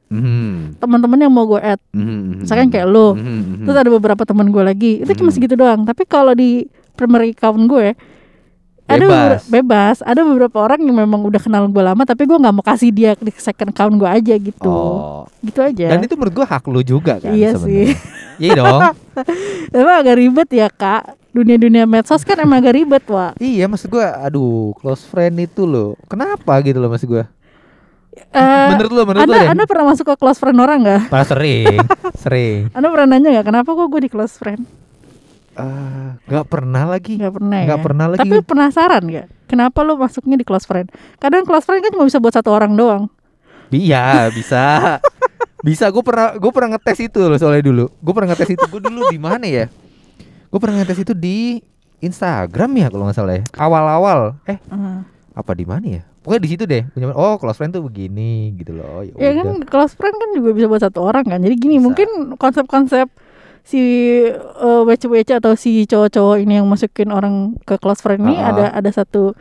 Mhm, 0.06 0.78
teman-teman 0.78 1.18
yang 1.18 1.30
mau 1.30 1.44
gue 1.44 1.58
add 1.58 1.82
mhm, 1.90 2.40
misalkan 2.40 2.68
kayak 2.68 2.86
lu 2.86 3.12
Mhm, 3.12 3.18
mhm. 3.18 3.64
terus 3.64 3.76
ada 3.76 3.90
beberapa 3.90 4.22
teman 4.22 4.46
gue 4.46 4.62
lagi 4.62 4.92
itu 5.00 5.10
cuma 5.12 5.28
Hmm. 5.28 5.34
segitu 5.34 5.54
doang 5.54 5.82
tapi 5.82 6.02
kalau 6.02 6.30
di 6.30 6.64
primary 6.92 7.30
account 7.30 7.58
gue 7.64 7.98
ada 8.84 9.02
Bebas. 9.02 9.10
beber- 9.10 9.42
bebas 9.50 9.96
ada 10.00 10.22
beberapa 10.22 10.56
orang 10.60 10.78
yang 10.80 10.94
memang 10.96 11.18
udah 11.20 11.38
kenal 11.38 11.66
gue 11.66 11.82
lama 11.82 11.98
tapi 12.02 12.22
gue 12.22 12.34
nggak 12.34 12.54
mau 12.54 12.62
kasih 12.62 12.90
dia 12.90 13.10
di 13.14 13.34
second 13.34 13.68
account 13.68 13.94
gue 13.96 14.06
aja 14.06 14.34
gitu 14.36 14.70
Oh. 14.70 15.26
gitu 15.42 15.58
aja 15.58 15.90
Dan 15.90 16.00
itu 16.00 16.14
menurut 16.14 16.34
gue 16.36 16.46
hak 16.46 16.64
lu 16.64 16.80
juga 16.80 17.18
kan 17.18 17.34
Iya 17.34 17.58
sebenarnya. 17.58 17.98
Iya 18.36 18.50
dong. 18.54 18.80
emang 19.74 19.96
agak 19.98 20.16
ribet 20.16 20.48
ya 20.52 20.68
kak 20.68 21.02
dunia-dunia 21.28 21.82
medsos 21.82 22.22
kan 22.22 22.38
emang 22.38 22.62
agak 22.62 22.78
ribet 22.78 23.02
wah 23.06 23.34
iya 23.36 23.66
maksud 23.66 23.88
gue 23.88 24.00
aduh 24.00 24.70
close 24.76 25.02
friend 25.02 25.34
itu 25.40 25.64
loh. 25.64 25.98
Kenapa 26.06 26.62
gitu 26.62 26.78
loh 26.78 26.86
maksud 26.86 27.10
gue? 27.10 27.24
Eh, 28.16 28.68
menurut 28.70 28.90
lu, 28.90 29.02
menurut 29.04 29.22
anda 29.22 29.36
deh. 29.36 29.46
anda 29.48 29.64
pernah 29.64 29.92
masuk 29.92 30.08
ke 30.08 30.16
close 30.16 30.36
friend 30.36 30.56
orang 30.56 30.80
nggak 30.80 31.02
Pas 31.08 31.24
sering, 31.24 31.80
sering. 32.22 32.72
anda 32.72 32.88
pernah 32.88 33.06
nanya 33.12 33.28
nggak 33.36 33.46
kenapa 33.46 33.68
kok 33.70 33.86
gue 33.86 34.00
di 34.02 34.10
close 34.10 34.36
friend 34.36 34.64
Eh, 35.56 36.08
nggak 36.26 36.46
pernah 36.46 36.84
lagi. 36.86 37.16
Nggak 37.16 37.32
pernah 37.32 37.58
Nggak 37.64 37.80
ya? 37.80 37.84
pernah 37.84 38.06
lagi. 38.06 38.20
Tapi 38.20 38.36
penasaran 38.44 39.02
nggak? 39.02 39.26
Kenapa 39.48 39.78
lu 39.80 39.96
masuknya 39.96 40.36
di 40.36 40.44
close 40.44 40.68
friend? 40.68 40.92
Kadang 41.16 41.48
close 41.48 41.64
friend 41.64 41.80
kan 41.80 41.96
cuma 41.96 42.04
bisa 42.04 42.20
buat 42.20 42.36
satu 42.36 42.52
orang 42.52 42.76
doang. 42.76 43.08
Iya, 43.72 44.28
bisa. 44.36 45.00
bisa. 45.58 45.88
Gue 45.88 46.04
pernah 46.04 46.36
gue 46.36 46.50
pernah 46.52 46.76
ngetes 46.76 47.08
itu 47.08 47.18
loh 47.18 47.40
soalnya 47.40 47.64
dulu. 47.64 47.88
Gue 47.88 48.12
pernah 48.12 48.36
ngetes 48.36 48.52
itu. 48.52 48.64
Gue 48.68 48.80
dulu 48.80 49.08
di 49.08 49.16
mana 49.16 49.48
ya? 49.48 49.64
Gue 50.46 50.60
pernah 50.60 50.76
ngetes 50.76 51.00
itu 51.00 51.16
di 51.16 51.64
Instagram 51.98 52.70
ya 52.76 52.86
kalau 52.92 53.08
nggak 53.08 53.16
salah 53.16 53.40
ya. 53.40 53.44
Awal-awal. 53.56 54.20
Eh, 54.44 54.60
Heeh. 54.60 54.98
apa 55.32 55.52
di 55.52 55.64
mana 55.64 55.86
ya? 55.88 56.02
Pokoknya 56.26 56.42
di 56.42 56.50
situ 56.50 56.64
deh. 56.66 56.82
Punya- 56.90 57.14
Oh, 57.14 57.38
close 57.38 57.54
friend 57.54 57.70
tuh 57.70 57.80
begini 57.80 58.50
gitu 58.52 58.74
loh. 58.74 59.06
Ya 59.06 59.30
Ya 59.30 59.38
kan 59.38 59.62
close 59.62 59.94
friend 59.94 60.10
kan 60.12 60.34
juga 60.34 60.50
bisa 60.50 60.66
buat 60.66 60.82
satu 60.82 61.00
orang 61.00 61.22
kan. 61.22 61.38
Jadi 61.38 61.54
gini, 61.54 61.78
Bisa. 61.78 61.84
mungkin 61.86 62.08
konsep-konsep 62.34 63.06
si 63.62 63.78
eh, 64.26 64.82
WC-WC 64.82 65.38
atau 65.38 65.54
si 65.54 65.86
cowok-cowok 65.86 66.36
ini 66.38 66.58
yang 66.58 66.66
masukin 66.66 67.10
orang 67.10 67.54
ke 67.62 67.74
close 67.76 67.98
friend 67.98 68.22
ini 68.22 68.34
Ah. 68.36 68.50
ada 68.50 68.64
ada 68.72 68.90
satu 68.90 69.34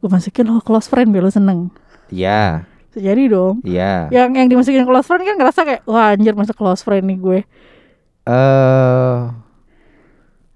gue 0.00 0.08
masukin 0.10 0.44
lo 0.46 0.60
close 0.60 0.84
friend 0.84 1.08
biar 1.08 1.22
lo 1.22 1.30
seneng. 1.30 1.68
Iya, 2.08 2.64
Bisa 2.88 3.00
Jadi 3.02 3.22
dong. 3.26 3.60
iya. 3.60 4.06
Yang 4.08 4.28
yang 4.34 4.48
dimasukin 4.48 4.84
close 4.84 5.04
friend 5.04 5.24
kan 5.24 5.36
ngerasa 5.36 5.60
kayak 5.62 5.82
wah 5.84 6.12
anjir 6.12 6.32
masuk 6.32 6.54
close 6.54 6.80
friend 6.80 7.04
nih 7.04 7.18
gue. 7.18 7.38
Eh 8.24 9.18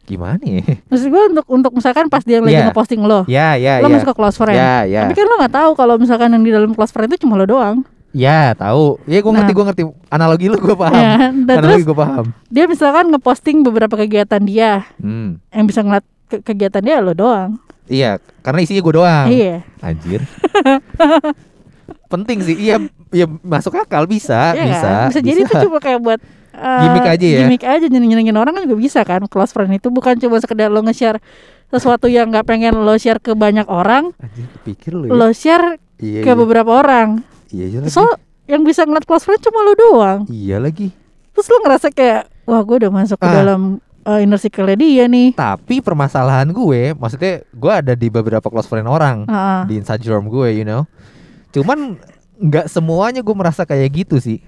gimana 0.08 0.40
ya? 0.40 0.64
Maksud 0.90 1.06
gue 1.06 1.22
untuk 1.28 1.46
untuk 1.46 1.72
misalkan 1.74 2.08
pas 2.08 2.20
dia 2.20 2.40
lagi 2.40 2.54
Iya. 2.54 2.66
ngeposting 2.66 3.00
lo, 3.00 3.22
Ya, 3.24 3.52
ya, 3.54 3.78
lo 3.78 3.86
ya. 3.86 3.94
masuk 3.94 4.08
ke 4.08 4.16
close 4.16 4.34
friend. 4.34 4.56
Ya, 4.56 4.82
ya. 4.82 5.00
Tapi 5.04 5.12
kan 5.12 5.24
lo 5.24 5.36
nggak 5.36 5.54
tahu 5.54 5.70
kalau 5.74 5.94
misalkan 5.94 6.28
yang 6.30 6.40
di 6.40 6.50
dalam 6.50 6.72
close 6.72 6.88
friend 6.88 7.08
itu 7.08 7.22
cuma 7.22 7.36
lo 7.36 7.44
doang. 7.44 7.84
Ya, 8.08 8.56
tahu. 8.56 8.96
Ya, 9.04 9.20
gue 9.20 9.28
ngerti, 9.28 9.46
Nah. 9.46 9.54
gue 9.54 9.64
ngerti. 9.66 9.82
Analogi 10.08 10.46
lu 10.48 10.56
gue 10.56 10.72
paham. 10.74 10.96
Ya, 10.96 11.28
dan 11.46 11.54
Analogi 11.60 11.84
gue 11.84 11.92
paham. 11.94 12.24
dia 12.46 12.64
misalkan 12.64 13.04
ngeposting 13.08 13.60
beberapa 13.60 13.94
kegiatan 13.94 14.40
dia, 14.40 14.88
Hmm. 14.96 15.36
yang 15.48 15.64
bisa 15.64 15.84
ngeliat 15.84 16.02
ke- 16.24 16.40
kegiatan 16.42 16.80
dia 16.80 16.98
lo 16.98 17.12
doang. 17.12 17.60
Iya, 17.84 18.16
karena 18.40 18.60
isinya 18.60 18.80
gue 18.80 18.94
doang. 18.94 19.26
Iya. 19.28 19.60
Anjir. 19.78 20.24
Penting 22.08 22.40
sih. 22.40 22.56
Iya, 22.58 22.80
iya 23.10 23.26
masuk 23.42 23.76
akal 23.76 24.04
bisa, 24.04 24.52
Iya 24.52 24.64
bisa. 24.66 24.88
kan? 24.88 25.08
Bisa 25.08 25.20
jadi 25.20 25.40
itu 25.42 25.54
cuma 25.62 25.76
kayak 25.78 26.00
buat 26.00 26.20
eh, 26.58 26.82
Gimik 26.84 27.06
aja 27.06 27.26
ya? 27.26 27.38
Gimik 27.46 27.62
aja 27.62 27.86
nyenengin 27.86 28.34
orang 28.34 28.52
kan 28.58 28.62
juga 28.66 28.76
bisa 28.76 29.00
kan. 29.06 29.22
Close 29.30 29.54
friend 29.54 29.70
itu 29.78 29.88
bukan 29.88 30.18
cuma 30.18 30.42
sekedar 30.42 30.68
lo 30.68 30.82
nge-share 30.82 31.22
sesuatu 31.68 32.10
yang 32.10 32.32
nggak 32.34 32.44
pengen 32.48 32.74
lo 32.82 32.96
share 32.96 33.20
ke 33.20 33.36
banyak 33.36 33.68
orang, 33.68 34.10
Anjir, 34.18 34.92
lu 34.96 35.04
ya. 35.06 35.12
lo 35.12 35.28
share 35.30 35.66
iya, 36.00 36.24
ke 36.24 36.32
iya. 36.32 36.36
beberapa 36.36 36.70
orang. 36.74 37.20
Iya, 37.52 37.64
iya 37.68 37.78
lagi. 37.84 37.92
So 37.92 38.02
yang 38.48 38.64
bisa 38.64 38.88
ngeliat 38.88 39.04
close 39.04 39.28
friend 39.28 39.44
cuma 39.44 39.60
lo 39.62 39.72
doang. 39.76 40.18
Iya 40.26 40.58
lagi. 40.58 40.90
Terus 41.36 41.46
lo 41.52 41.60
ngerasa 41.62 41.92
kayak 41.92 42.32
wah 42.48 42.64
gue 42.64 42.76
udah 42.82 42.90
masuk 42.90 43.20
ke 43.20 43.28
Ah. 43.28 43.34
dalam 43.44 43.60
uh, 44.08 44.18
inner 44.18 44.40
circle 44.40 44.72
dia 44.74 45.04
nih. 45.04 45.36
Tapi 45.36 45.84
permasalahan 45.84 46.48
gue, 46.48 46.96
maksudnya 46.96 47.44
gue 47.44 47.72
ada 47.72 47.92
di 47.92 48.08
beberapa 48.08 48.48
close 48.48 48.64
friend 48.66 48.88
orang 48.88 49.28
Ah, 49.28 49.68
di 49.68 49.76
Instagram 49.76 50.32
gue, 50.32 50.48
you 50.56 50.64
know. 50.64 50.88
Cuman 51.52 52.00
nggak 52.40 52.72
semuanya 52.72 53.20
gue 53.20 53.34
merasa 53.36 53.68
kayak 53.68 53.92
gitu 53.92 54.16
sih. 54.16 54.40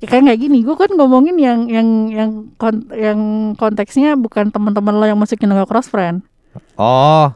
Ya 0.00 0.06
kayak 0.06 0.22
nggak 0.26 0.40
gini, 0.40 0.58
gue 0.60 0.74
kan 0.74 0.90
ngomongin 0.90 1.36
yang 1.36 1.68
yang 1.68 1.88
yang 2.08 2.30
kon- 2.56 2.88
yang 2.90 3.20
konteksnya 3.54 4.16
bukan 4.16 4.48
teman-teman 4.48 4.96
lo 4.96 5.04
yang 5.04 5.16
masukin 5.16 5.46
lo 5.46 5.60
ke 5.60 5.66
close 5.66 5.86
friend. 5.86 6.24
Oh, 6.74 7.30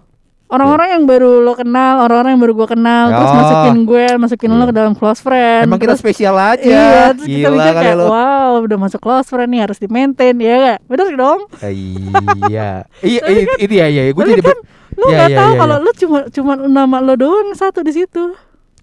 Orang-orang 0.44 0.88
yang 0.92 1.04
baru 1.04 1.40
lo 1.40 1.52
kenal, 1.52 2.00
orang-orang 2.00 2.36
yang 2.36 2.42
baru 2.42 2.54
gue 2.54 2.68
kenal, 2.70 3.04
terus 3.10 3.26
Oh. 3.26 3.36
masukin 3.36 3.76
gue, 3.82 4.06
masukin 4.14 4.48
lo 4.48 4.56
Iya. 4.56 4.66
ke 4.66 4.74
dalam 4.76 4.92
close 4.94 5.18
friend. 5.18 5.66
emang 5.66 5.76
kita 5.76 5.92
terus, 5.92 6.00
spesial 6.00 6.36
aja. 6.36 6.62
Iya, 6.62 6.94
terus 7.12 7.26
kita 7.26 7.38
Gila 7.42 7.56
mikir 7.58 7.74
kali 7.74 7.82
kayak, 7.82 7.96
lo. 7.96 8.04
wow, 8.06 8.50
udah 8.62 8.78
masuk 8.78 9.00
close 9.00 9.26
friend 9.26 9.50
nih 9.50 9.60
harus 9.60 9.76
di 9.76 9.88
maintain, 9.88 10.36
ya 10.36 10.54
gak? 10.54 10.78
Bener 10.86 11.06
dong? 11.12 11.40
iya. 11.58 12.86
Iya, 13.02 13.20
iya, 13.24 13.44
itu 13.58 13.74
ya, 13.74 13.86
iya. 13.88 14.02
Gue 14.08 14.22
Tapi 14.22 14.30
jadi 14.30 14.42
kan 14.44 14.58
lo 14.94 15.04
Iya, 15.04 15.16
nggak 15.16 15.28
iya, 15.28 15.36
tahu 15.36 15.50
iya, 15.50 15.58
kalau 15.58 15.74
iya. 15.74 15.82
lo 15.82 15.90
cuma 15.92 16.18
cuma 16.30 16.52
nama 16.60 16.96
lo 17.02 17.14
doang 17.14 17.48
satu 17.52 17.80
di 17.82 17.92
situ. 17.92 18.24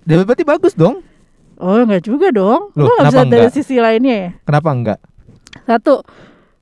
Dan 0.03 0.25
berarti 0.25 0.43
bagus 0.43 0.73
dong. 0.73 0.99
Oh, 1.61 1.77
enggak 1.77 2.01
juga 2.03 2.33
dong. 2.33 2.73
Loh, 2.73 2.89
lo 2.89 2.91
nggak 2.97 3.05
bisa 3.13 3.21
dari 3.23 3.45
enggak? 3.45 3.53
sisi 3.53 3.77
lainnya 3.77 4.15
ya. 4.17 4.29
Kenapa 4.43 4.69
enggak? 4.73 4.99
Satu, 5.63 6.01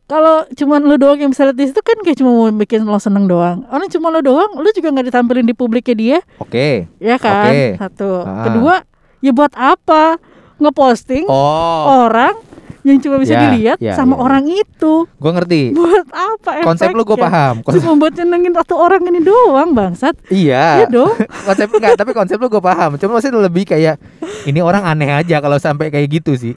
kalau 0.06 0.44
cuma 0.58 0.82
lo 0.82 1.00
doang 1.00 1.16
yang 1.16 1.32
bisa 1.32 1.48
lihat 1.48 1.56
di 1.56 1.72
situ 1.72 1.80
kan 1.80 1.96
kayak 2.04 2.18
cuma 2.20 2.36
mau 2.36 2.52
bikin 2.52 2.84
lo 2.84 3.00
seneng 3.00 3.30
doang. 3.30 3.64
Orang 3.72 3.88
cuma 3.88 4.12
lo 4.12 4.20
doang, 4.20 4.60
lo 4.60 4.68
juga 4.76 4.92
nggak 4.92 5.08
ditampilin 5.08 5.48
di 5.48 5.56
publiknya 5.56 5.96
dia, 5.96 6.18
Oke. 6.42 6.90
ya 7.00 7.16
kan? 7.16 7.48
Oke. 7.48 7.64
Satu. 7.80 8.10
Ah. 8.28 8.44
Kedua, 8.50 8.76
ya 9.24 9.32
buat 9.32 9.56
apa 9.56 10.20
ngeposting 10.60 11.24
Oh, 11.32 12.10
orang 12.10 12.36
yang 12.82 12.98
cuma 12.98 13.16
bisa 13.18 13.34
Ya, 13.34 13.42
dilihat 13.46 13.78
ya, 13.78 13.94
sama 13.94 14.14
ya, 14.14 14.18
ya. 14.18 14.24
orang 14.24 14.46
itu? 14.48 14.94
gue 15.06 15.32
ngerti. 15.32 15.62
Buat 15.72 16.08
apa? 16.10 16.52
Konsep 16.64 16.90
lu 16.90 17.04
gue 17.04 17.18
paham. 17.18 17.56
Konsep, 17.60 17.80
Cuma 17.82 17.94
buat 17.98 18.14
nyenengin 18.14 18.54
satu 18.54 18.76
orang 18.76 19.04
ini 19.04 19.20
doang, 19.20 19.72
bangsat. 19.72 20.16
iya. 20.28 20.82
Iya 20.82 20.88
dong. 20.88 21.12
konsep 21.48 21.68
enggak, 21.70 21.94
tapi 21.96 22.12
konsep 22.12 22.36
lu 22.36 22.48
gue 22.48 22.60
paham. 22.60 22.96
Cuma 22.96 23.18
maksudnya 23.18 23.42
lebih 23.42 23.64
kayak 23.66 24.00
ini 24.44 24.60
orang 24.60 24.84
aneh 24.84 25.12
aja 25.12 25.38
kalau 25.38 25.56
sampai 25.56 25.90
kayak 25.90 26.08
gitu 26.10 26.34
sih. 26.34 26.56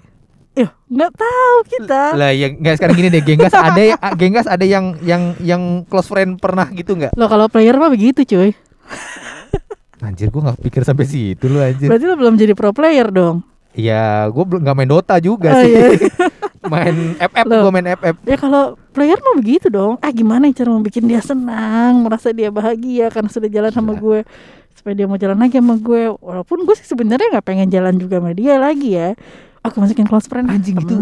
Ya, 0.52 0.69
nggak 0.87 1.12
tahu 1.17 1.57
kita. 1.64 2.02
Lah 2.12 2.29
yang 2.29 2.61
enggak 2.61 2.76
sekarang 2.76 2.95
gini 2.95 3.09
deh, 3.09 3.25
Genggas 3.25 3.52
ada 3.52 3.83
yang 3.88 3.99
Genggas 4.14 4.45
ada 4.45 4.62
yang 4.62 4.85
yang 5.00 5.23
yang 5.41 5.62
close 5.88 6.07
friend 6.07 6.37
pernah 6.37 6.69
gitu 6.69 6.93
enggak? 6.93 7.12
Lo 7.12 7.25
kalau 7.26 7.49
player 7.49 7.75
mah 7.75 7.88
begitu, 7.88 8.21
cuy. 8.23 8.52
Anjir 10.02 10.29
gue 10.29 10.43
nggak 10.43 10.59
pikir 10.61 10.83
sampai 10.83 11.07
situ 11.07 11.47
lu 11.47 11.57
anjir. 11.57 11.87
Berarti 11.87 12.05
lo 12.05 12.19
belum 12.19 12.35
jadi 12.35 12.52
pro 12.52 12.71
player 12.71 13.09
dong. 13.09 13.47
Iya, 13.73 14.29
gue 14.29 14.45
belum 14.45 14.61
nggak 14.61 14.76
main 14.76 14.91
Dota 14.91 15.17
juga 15.17 15.49
Oh, 15.50 15.61
sih. 15.64 15.73
iya. 15.73 15.88
main 16.73 16.95
FF 17.19 17.45
gue 17.45 17.73
main 17.73 17.88
FF. 17.91 18.14
Ya 18.23 18.37
kalau 18.37 18.62
player 18.93 19.19
mah 19.19 19.35
begitu 19.35 19.67
dong. 19.67 19.97
Ah 19.99 20.11
gimana 20.11 20.47
ya 20.47 20.62
cara 20.62 20.69
mau 20.71 20.81
bikin 20.81 21.05
dia 21.05 21.19
senang, 21.19 22.05
merasa 22.05 22.31
dia 22.31 22.49
bahagia 22.49 23.09
karena 23.09 23.29
sudah 23.29 23.49
jalan 23.49 23.73
sama 23.73 23.93
Gila. 23.93 24.02
gue, 24.05 24.19
supaya 24.73 24.95
dia 24.95 25.07
mau 25.09 25.17
jalan 25.17 25.37
lagi 25.37 25.57
sama 25.57 25.75
gue. 25.75 26.02
Walaupun 26.14 26.59
gue 26.62 26.75
sih 26.76 26.87
sebenarnya 26.87 27.33
nggak 27.33 27.47
pengen 27.47 27.69
jalan 27.69 27.97
juga 27.97 28.21
sama 28.21 28.31
dia 28.33 28.57
lagi 28.57 28.95
ya. 28.95 29.17
Aku 29.62 29.79
masukin 29.79 30.05
close 30.05 30.26
friend 30.26 30.50
Anjing, 30.50 30.76
itu-. 30.76 30.99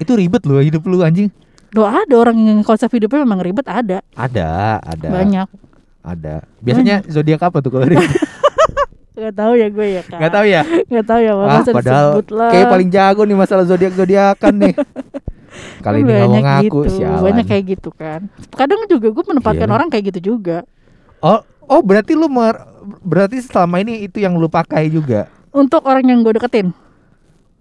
Itu 0.00 0.12
ribet 0.14 0.42
loh 0.44 0.58
hidup 0.58 0.82
lu 0.84 1.00
anjing. 1.00 1.28
Doa 1.74 2.06
ada 2.06 2.14
orang 2.14 2.38
yang 2.38 2.60
konsep 2.62 2.86
hidupnya 2.88 3.26
memang 3.26 3.42
ribet 3.42 3.66
ada 3.66 3.98
Ada, 4.14 4.78
ada. 4.78 5.08
banyak. 5.10 5.48
Ada. 6.04 6.34
Biasanya 6.60 7.02
zodiak 7.08 7.42
apa 7.42 7.58
tuh 7.58 7.70
kalau 7.70 7.86
ribet? 7.86 8.08
Gak 9.14 9.34
tahu 9.34 9.52
ya 9.54 9.66
gue 9.70 9.86
ya 9.88 10.02
kan. 10.02 10.18
Gak 10.18 10.32
tahu 10.34 10.44
ya. 10.44 10.62
Gak 10.66 11.06
tahu 11.06 11.20
ya. 11.22 11.32
Ah, 11.32 11.62
padahal 11.62 12.08
kayak 12.50 12.66
paling 12.66 12.88
jago 12.90 13.22
nih 13.22 13.36
masalah 13.38 13.62
zodiak 13.62 13.94
zodiakan 13.94 14.54
nih. 14.58 14.74
Kali 15.86 16.02
ini 16.02 16.10
mau 16.10 16.26
Banyak 16.26 16.42
ngaku 16.42 16.78
gitu, 16.82 16.98
sialan. 16.98 17.22
Banyak 17.22 17.46
kayak 17.46 17.64
gitu 17.78 17.90
kan. 17.94 18.26
Kadang 18.50 18.90
juga 18.90 19.06
gue 19.14 19.24
menempatkan 19.24 19.68
Iya. 19.70 19.74
orang 19.74 19.86
kayak 19.86 20.04
gitu 20.10 20.34
juga. 20.34 20.66
Oh, 21.22 21.38
oh 21.64 21.78
berarti 21.78 22.18
lu 22.18 22.26
mer- 22.26 22.66
berarti 23.00 23.38
selama 23.38 23.78
ini 23.78 24.02
itu 24.02 24.18
yang 24.18 24.34
lu 24.34 24.50
pakai 24.50 24.90
juga. 24.90 25.30
Untuk 25.54 25.86
orang 25.86 26.02
yang 26.02 26.18
gue 26.20 26.34
deketin. 26.34 26.74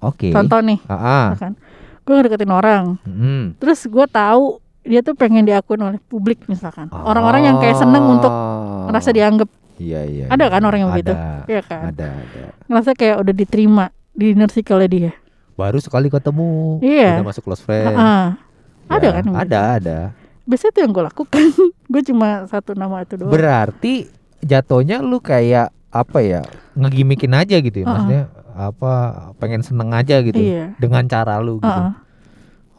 Oke. 0.01 0.33
Contoh 0.33 0.57
nih, 0.60 0.81
Ah, 0.89 0.98
ah. 0.98 1.38
kan. 1.38 1.53
Gue 2.01 2.17
deketin 2.19 2.50
orang. 2.50 2.98
Hmm. 3.05 3.53
Terus 3.55 3.86
gue 3.86 4.05
tahu 4.10 4.57
dia 4.83 5.00
tuh 5.00 5.13
pengen 5.13 5.45
diakuin 5.45 5.79
oleh 5.79 6.00
publik 6.01 6.43
misalkan. 6.50 6.89
Orang-orang 6.89 7.45
yang 7.45 7.57
kayak 7.62 7.77
seneng 7.77 8.03
untuk 8.10 8.27
Oh. 8.27 8.89
ngerasa 8.89 9.13
dianggap. 9.13 9.48
Iya 9.84 10.02
iya. 10.06 10.25
Ada 10.32 10.46
iya. 10.48 10.54
kan 10.54 10.62
orang 10.63 10.80
yang 10.80 10.92
begitu? 10.92 11.12
Ada. 11.12 11.44
Iya 11.46 11.62
kan? 11.62 11.82
Ada 11.92 12.08
ada. 12.16 12.44
Ngerasa 12.66 12.92
kayak 12.96 13.16
udah 13.20 13.34
diterima 13.36 13.86
di 14.12 14.32
inner 14.32 14.48
circle 14.48 14.80
dia. 14.88 15.12
Baru 15.54 15.78
sekali 15.78 16.08
ketemu. 16.08 16.80
Iya. 16.80 17.20
Udah 17.20 17.28
masuk 17.28 17.44
close 17.44 17.62
friend. 17.62 17.94
Ah, 17.94 18.40
ada 18.88 19.06
Ya, 19.06 19.12
kan? 19.20 19.24
yang 19.28 19.36
Ada 19.36 19.44
begitu? 19.60 19.78
ada. 19.78 19.98
Biasanya 20.44 20.72
itu 20.72 20.80
yang 20.80 20.92
gue 20.92 21.04
lakukan. 21.04 21.46
gue 21.94 22.02
cuma 22.04 22.28
satu 22.48 22.72
nama 22.74 23.04
itu 23.04 23.13
doang. 23.20 23.32
Berarti 23.32 24.08
jatuhnya 24.40 25.04
lu 25.04 25.20
kayak 25.20 25.70
apa 25.92 26.20
ya? 26.24 26.42
Ngegimikin 26.74 27.32
aja 27.32 27.60
gitu 27.60 27.78
ya. 27.80 27.86
Uh-uh. 27.86 27.94
Maksudnya 27.94 28.24
apa 28.54 28.94
pengen 29.42 29.66
seneng 29.66 29.90
aja 29.92 30.22
gitu 30.22 30.38
Iya. 30.38 30.78
dengan 30.78 31.06
cara 31.06 31.38
lu 31.38 31.58
gitu. 31.58 31.70
Ah, 31.70 31.92
ah. 31.92 31.96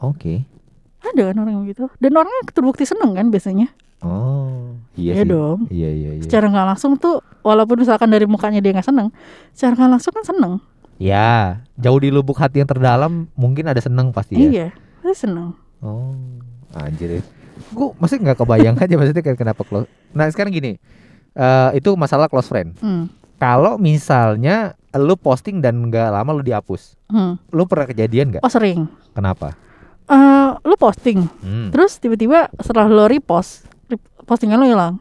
Oke. 0.03 0.47
Ada 1.05 1.31
kan 1.31 1.37
orang 1.37 1.53
yang 1.53 1.63
begitu. 1.69 1.85
Dan 2.01 2.17
orangnya 2.17 2.43
terbukti 2.49 2.85
seneng 2.85 3.13
kan 3.13 3.29
biasanya. 3.29 3.69
Oh, 4.05 4.77
iya 4.95 5.13
Iya 5.13 5.15
sih. 5.19 5.27
dong. 5.27 5.59
Iya 5.67 5.91
iya 5.91 6.11
iya. 6.15 6.23
Secara 6.23 6.47
nggak 6.47 6.67
langsung 6.69 6.95
tuh, 6.95 7.19
walaupun 7.41 7.81
misalkan 7.81 8.07
dari 8.07 8.25
mukanya 8.25 8.61
dia 8.61 8.71
nggak 8.71 8.85
seneng, 8.85 9.09
secara 9.51 9.73
nggak 9.75 9.91
langsung 9.91 10.13
kan 10.13 10.25
seneng. 10.25 10.53
Ya, 10.95 11.59
jauh 11.75 11.99
di 11.99 12.09
lubuk 12.09 12.37
hati 12.37 12.61
yang 12.61 12.69
terdalam 12.69 13.27
mungkin 13.35 13.65
ada 13.65 13.81
seneng 13.81 14.13
pasti 14.13 14.37
ya. 14.37 14.47
Iya, 14.47 14.67
pasti 15.01 15.27
seneng. 15.27 15.57
Oh, 15.81 16.15
anjir. 16.73 17.19
ya. 17.19 17.23
Gue 17.71 17.91
maksudnya 17.97 18.31
nggak 18.31 18.39
kebayang 18.41 18.77
aja 18.77 18.95
maksudnya 18.95 19.23
kayak 19.23 19.39
kenapa 19.39 19.63
close. 19.63 19.89
Nah 20.11 20.29
sekarang 20.29 20.51
gini, 20.51 20.77
eh 21.33 21.71
itu 21.75 21.91
masalah 21.95 22.29
close 22.29 22.47
friend. 22.47 22.77
Hmm. 22.79 23.09
Kalau 23.35 23.77
misalnya 23.77 24.73
lu 24.93 25.15
posting 25.15 25.59
dan 25.59 25.83
nggak 25.83 26.07
lama 26.09 26.31
lu 26.31 26.43
dihapus, 26.43 26.95
Hmm. 27.07 27.35
lu 27.49 27.65
pernah 27.65 27.85
kejadian 27.85 28.31
nggak? 28.31 28.43
Oh 28.43 28.49
sering. 28.49 28.87
Kenapa? 29.11 29.59
Eh, 30.05 30.51
lu 30.61 30.77
posting, 30.77 31.27
Hmm. 31.41 31.69
terus 31.71 31.97
tiba-tiba 31.97 32.47
setelah 32.57 32.87
lo 32.87 33.05
repost, 33.05 33.65
rep- 33.65 33.74
postingan 34.25 34.59
lo 34.59 34.67
hilang. 34.67 34.95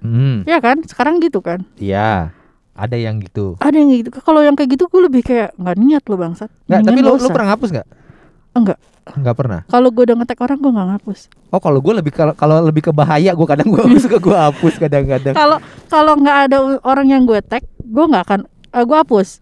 Hmm, 0.00 0.44
Iya 0.44 0.60
kan? 0.60 0.82
Sekarang 0.84 1.20
gitu 1.20 1.40
kan? 1.40 1.64
iya. 1.76 2.32
Ada 2.76 2.92
yang 3.00 3.24
gitu. 3.24 3.56
Ada 3.56 3.72
yang 3.72 3.88
gitu. 3.88 4.12
Kalau 4.20 4.44
yang 4.44 4.52
kayak 4.52 4.76
gitu 4.76 4.84
gue 4.92 5.00
lebih 5.00 5.24
kayak 5.24 5.56
nggak 5.56 5.76
niat 5.80 6.02
lo 6.12 6.20
bangsat. 6.20 6.52
Nggak, 6.68 6.80
tapi 6.84 7.00
lu 7.00 7.16
usah. 7.16 7.32
pernah 7.32 7.48
ngapus 7.56 7.70
nggak? 7.72 7.88
Enggak. 8.52 8.78
nggak 9.06 9.36
pernah. 9.38 9.60
Kalau 9.64 9.88
gue 9.88 10.02
udah 10.04 10.16
ngetek 10.18 10.40
orang 10.44 10.58
gue 10.60 10.72
nggak 10.76 10.88
ngapus. 10.92 11.20
Oh 11.54 11.60
kalau 11.62 11.80
gue 11.80 11.94
lebih 11.96 12.12
kalau 12.12 12.60
lebih 12.60 12.84
ke 12.84 12.92
bahaya 12.92 13.32
gue 13.32 13.46
kadang 13.48 13.72
gue 13.72 13.80
suka 14.04 14.20
gue 14.20 14.36
hapus 14.36 14.76
kadang-kadang. 14.76 15.32
Kalau 15.32 15.56
kalau 15.88 16.12
nggak 16.20 16.36
ada 16.50 16.56
orang 16.84 17.06
yang 17.08 17.22
gue 17.24 17.40
tag, 17.40 17.64
gue 17.80 18.04
nggak 18.04 18.24
akan 18.28 18.40
eh, 18.50 18.84
gue 18.84 18.98
hapus. 19.00 19.40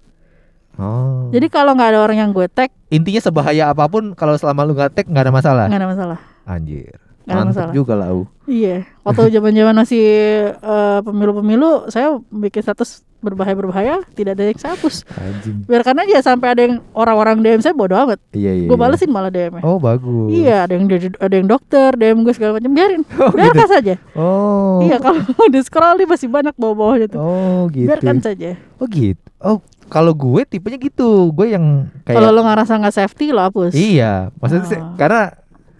Oh. 0.78 1.26
Jadi 1.34 1.46
kalau 1.50 1.74
nggak 1.74 1.90
ada 1.90 2.00
orang 2.02 2.18
yang 2.18 2.30
gue 2.30 2.46
tag, 2.46 2.70
intinya 2.86 3.18
sebahaya 3.18 3.66
apa 3.66 3.82
pun 3.86 4.14
kalau 4.14 4.38
selama 4.38 4.62
lu 4.62 4.78
nggak 4.78 4.94
tag 4.94 5.06
nggak 5.10 5.24
ada 5.26 5.34
masalah. 5.34 5.66
nggak 5.66 5.80
ada 5.82 5.90
masalah. 5.90 6.18
Anjir. 6.46 7.02
Nggak 7.24 7.32
ada 7.32 7.40
Mantep 7.40 7.56
masalah. 7.56 7.72
juga 7.72 7.92
lah. 7.96 8.08
U. 8.12 8.22
Iya, 8.44 8.76
waktu 9.00 9.22
zaman-zaman 9.40 9.74
masih 9.74 10.04
eh, 10.52 10.98
pemilu-pemilu, 11.00 11.88
saya 11.88 12.20
bikin 12.28 12.60
status 12.60 13.00
berbahaya-berbahaya, 13.24 14.04
tidak 14.12 14.36
ada 14.36 14.52
yang 14.52 14.60
saya 14.60 14.76
hapus. 14.76 15.08
Anjing. 15.16 15.64
Biarkan 15.64 15.96
aja 16.04 16.20
sampai 16.20 16.52
ada 16.52 16.60
yang 16.60 16.84
orang-orang 16.92 17.40
DM 17.40 17.64
saya 17.64 17.72
bodo 17.72 17.96
amat. 17.96 18.20
Iya 18.36 18.52
iya. 18.52 18.68
Gue 18.68 18.76
iya. 18.76 18.84
balesin 18.84 19.08
malah 19.08 19.32
DM-nya. 19.32 19.64
Oh 19.64 19.80
bagus. 19.80 20.28
Iya, 20.28 20.68
ada 20.68 20.72
yang 20.76 20.84
ada 21.16 21.34
yang 21.34 21.48
dokter, 21.48 21.88
DM 21.96 22.20
gue 22.20 22.34
segala 22.36 22.60
macam, 22.60 22.70
biarin. 22.76 23.00
Oh, 23.16 23.32
Biarkan 23.32 23.68
saja. 23.72 23.94
Oh. 24.12 24.84
Iya, 24.84 25.00
kalau 25.00 25.24
di 25.56 25.60
scroll 25.64 25.96
nih 25.96 26.04
masih 26.04 26.28
banyak 26.28 26.52
bawah-bawahnya 26.60 27.08
tuh. 27.08 27.20
Oh 27.24 27.64
gitu. 27.72 27.88
Biarkan 27.88 28.20
saja. 28.20 28.60
Oh 28.76 28.84
gitu. 28.92 29.24
Oh 29.40 29.64
kalau 29.88 30.12
gue 30.12 30.44
tipenya 30.44 30.76
gitu. 30.76 31.32
Gue 31.32 31.56
yang 31.56 31.88
kayak. 32.04 32.20
Kalau 32.20 32.28
lo 32.28 32.44
ngerasa 32.44 32.76
nggak 32.76 32.92
safety, 32.92 33.32
lo 33.32 33.40
hapus. 33.40 33.72
Iya. 33.72 34.36
Maksudnya 34.36 34.68
Ah. 34.68 34.92
karena 35.00 35.22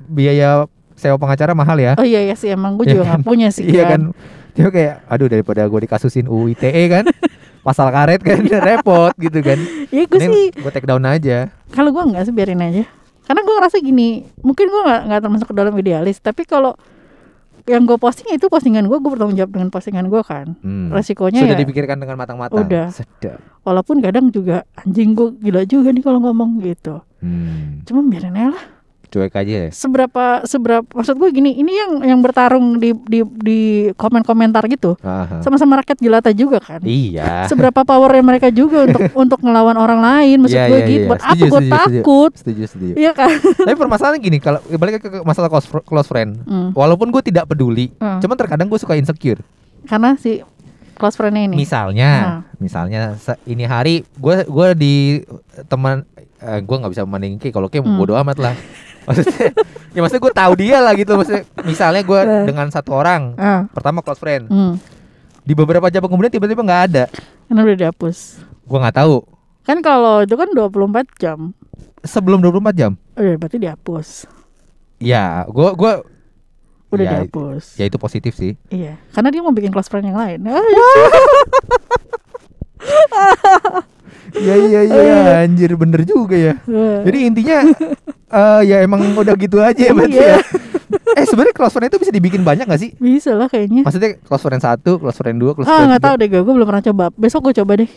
biaya 0.08 0.48
sewa 0.94 1.16
pengacara 1.16 1.52
mahal 1.52 1.76
ya. 1.76 1.92
Oh 1.94 2.02
iya 2.02 2.22
iya 2.22 2.34
sih, 2.34 2.48
emang 2.48 2.74
gue 2.74 2.86
Iya 2.86 2.92
juga 2.92 3.04
kan? 3.04 3.10
nggak 3.12 3.26
punya 3.26 3.48
sih. 3.50 3.64
Iya 3.64 3.84
kan. 3.86 4.00
Dia 4.54 4.70
kayak 4.70 4.94
aduh 5.04 5.26
daripada 5.26 5.62
gue 5.64 5.80
dikasusin 5.82 6.26
UU 6.26 6.54
ITE 6.54 6.84
kan. 6.88 7.04
Pasal 7.66 7.88
karet 7.88 8.20
kan 8.20 8.38
repot 8.68 9.12
gitu 9.16 9.40
kan. 9.40 9.58
Iya 9.88 10.04
gue 10.04 10.20
sih, 10.20 10.44
gue 10.52 10.70
take 10.70 10.84
down 10.84 11.02
aja. 11.02 11.48
kalau 11.70 11.90
gue 11.90 12.02
nggak 12.04 12.24
sih 12.24 12.32
biarin 12.32 12.60
aja. 12.60 12.84
Karena 13.24 13.40
gue 13.40 13.54
ngerasa 13.56 13.76
gini, 13.80 14.08
mungkin 14.38 14.68
gue 14.68 14.82
nggak 14.84 15.00
nggak 15.08 15.20
termasuk 15.20 15.46
ke 15.48 15.56
dalam 15.56 15.72
idealis, 15.74 16.20
tapi 16.20 16.44
kalau 16.44 16.76
yang 17.64 17.88
gue 17.88 17.96
posting 17.96 18.28
itu 18.30 18.52
postingan 18.52 18.84
gue, 18.84 18.92
gue 18.94 19.08
bertanggung 19.08 19.40
jawab 19.40 19.56
dengan 19.56 19.72
postingan 19.72 20.12
gue 20.12 20.20
kan. 20.20 20.52
Hmm. 20.60 20.92
Resikonya 20.92 21.40
Sudah 21.40 21.56
ya, 21.56 21.62
dipikirkan 21.64 21.96
dengan 21.96 22.20
matang-matang. 22.20 22.60
Udah. 22.60 22.92
Sedap. 22.92 23.40
walaupun 23.64 24.04
kadang 24.04 24.28
juga 24.28 24.68
anjing 24.76 25.16
gue 25.16 25.32
gila 25.40 25.64
juga 25.64 25.88
nih 25.88 26.04
kalau 26.04 26.20
ngomong 26.20 26.60
gitu. 26.60 27.00
Hmm. 27.24 27.80
Cuma 27.88 28.04
biarin 28.04 28.36
aja 28.36 28.52
lah. 28.52 28.64
Cuek 29.14 29.30
aja 29.32 29.54
ya. 29.54 29.68
Seberapa 29.70 30.42
seberapa 30.42 30.82
maksud 30.90 31.14
gue 31.14 31.30
gini, 31.30 31.54
ini 31.54 31.70
yang 31.70 32.02
yang 32.02 32.18
bertarung 32.18 32.76
di 32.76 32.90
di 33.06 33.22
di 33.22 33.60
komen-komentar 33.94 34.66
gitu. 34.66 34.98
Sama-sama 35.38 35.78
rakyat 35.78 35.98
jelata 35.98 36.30
juga 36.30 36.58
kan. 36.58 36.82
Iya. 36.82 37.46
Seberapa 37.46 37.80
powernya 37.80 38.26
mereka 38.26 38.50
juga 38.50 38.84
untuk 38.84 39.02
untuk 39.22 39.38
ngelawan 39.38 39.78
orang 39.78 40.02
lain. 40.02 40.42
Maksud 40.42 40.56
Iya, 40.56 40.66
gue 40.66 40.76
iya, 40.76 40.84
gitu. 40.84 40.98
iya. 40.98 41.06
Buat 41.06 41.20
apa 41.20 41.30
Setuju, 41.30 41.44
gue 41.44 41.54
setuju, 41.54 41.70
setuju. 41.70 41.78
takut? 41.78 42.30
Setuju, 42.34 42.62
setuju. 42.66 42.92
Iya 42.96 43.12
kan? 43.14 43.30
Tapi 43.70 43.76
permasalahannya 43.76 44.20
gini, 44.20 44.38
kalau 44.38 44.58
balik 44.68 44.98
ke, 44.98 45.22
masalah 45.22 45.46
close, 45.46 45.66
close 45.80 46.08
friend, 46.08 46.42
Hmm. 46.42 46.70
walaupun 46.72 47.08
gue 47.08 47.22
tidak 47.22 47.46
peduli, 47.46 47.94
Hmm. 47.96 48.18
cuman 48.18 48.34
terkadang 48.34 48.66
gue 48.66 48.76
suka 48.76 48.98
insecure. 48.98 49.38
Karena 49.84 50.16
si 50.16 50.42
close 50.94 51.14
friend-nya 51.14 51.46
ini. 51.46 51.54
Misalnya, 51.56 52.10
Hmm. 52.42 52.58
misalnya 52.58 53.00
ini 53.44 53.62
hari 53.62 53.94
gue 54.12 54.42
gue 54.42 54.68
di 54.74 54.94
teman, 55.64 56.02
eh, 56.40 56.58
gue 56.58 56.76
nggak 56.76 56.90
bisa 56.90 57.02
membandingin 57.02 57.38
Ki, 57.38 57.50
kalau 57.50 57.66
Ki 57.66 57.78
Hmm. 57.78 57.94
bodo 57.94 58.14
amat 58.16 58.38
lah. 58.40 58.54
Maksudnya, 59.04 59.50
ya 59.90 59.98
maksudnya 59.98 60.22
gue 60.22 60.34
tahu 60.34 60.52
dia 60.54 60.76
lah 60.78 60.92
gitu. 60.92 61.10
Maksudnya, 61.12 61.42
misalnya 61.62 62.00
gue 62.00 62.18
Eh. 62.18 62.44
dengan 62.44 62.66
satu 62.68 62.92
orang, 62.92 63.32
Ah. 63.34 63.64
pertama 63.70 64.00
close 64.00 64.16
friend, 64.16 64.46
Hmm. 64.46 64.74
di 65.40 65.52
beberapa 65.52 65.86
jam 65.86 66.02
kemudian 66.02 66.30
tiba-tiba 66.30 66.60
nggak 66.60 66.82
ada, 66.88 67.04
Karena 67.44 67.60
udah 67.62 67.76
dihapus. 67.78 68.16
gue 68.42 68.78
nggak 68.78 68.96
tahu. 68.96 69.16
Kan 69.62 69.78
kalau 69.80 70.20
itu 70.20 70.34
kan 70.34 70.48
24 70.50 71.06
jam. 71.14 71.52
Sebelum 72.00 72.38
24 72.38 72.74
jam, 72.74 72.90
Oh 73.12 73.20
iya, 73.20 73.34
berarti 73.34 73.56
dihapus. 73.56 74.24
ya 74.98 75.42
gue 75.46 75.68
gue 75.74 75.92
Udah 76.88 77.02
Ya, 77.02 77.10
dihapus. 77.18 77.74
ya 77.74 77.84
itu 77.84 77.96
positif 77.96 78.32
sih. 78.34 78.54
Iya, 78.68 78.94
karena 79.10 79.28
dia 79.28 79.42
mau 79.42 79.50
bikin 79.50 79.68
close 79.68 79.88
friend 79.88 80.06
yang 80.06 80.14
lain. 80.14 80.46
Ah, 84.34 84.40
Iya 84.40 84.54
iya 84.58 84.80
iya 84.82 85.14
anjir 85.40 85.70
bener 85.74 86.02
juga 86.02 86.34
ya. 86.34 86.54
iya. 86.60 87.06
Jadi 87.06 87.18
intinya 87.22 87.56
eh 88.28 88.60
ya 88.66 88.76
emang 88.82 89.14
udah 89.14 89.34
gitu 89.34 89.62
aja 89.62 89.78
ya 89.78 89.92
berarti 89.94 90.18
Iya. 90.18 90.34
ya. 90.34 90.38
Eh 91.14 91.24
sebenarnya 91.24 91.54
close 91.54 91.70
friend 91.70 91.86
itu 91.86 91.98
bisa 92.02 92.10
dibikin 92.10 92.42
banyak 92.42 92.66
gak 92.66 92.80
sih? 92.80 92.90
bisa 92.98 93.30
lah 93.32 93.46
kayaknya. 93.46 93.86
Maksudnya 93.86 94.18
close 94.18 94.42
friend 94.42 94.58
satu, 94.58 94.98
close 94.98 95.14
friend 95.14 95.38
dua, 95.38 95.54
close 95.54 95.66
Ah 95.66 95.78
friend 95.78 95.88
nggak 95.94 96.02
tahu 96.02 96.14
deh 96.18 96.28
gue, 96.28 96.40
gue 96.42 96.54
belum 96.54 96.66
pernah 96.66 96.82
coba. 96.82 97.04
Besok 97.14 97.40
gue 97.50 97.54
coba 97.62 97.72
deh. 97.78 97.90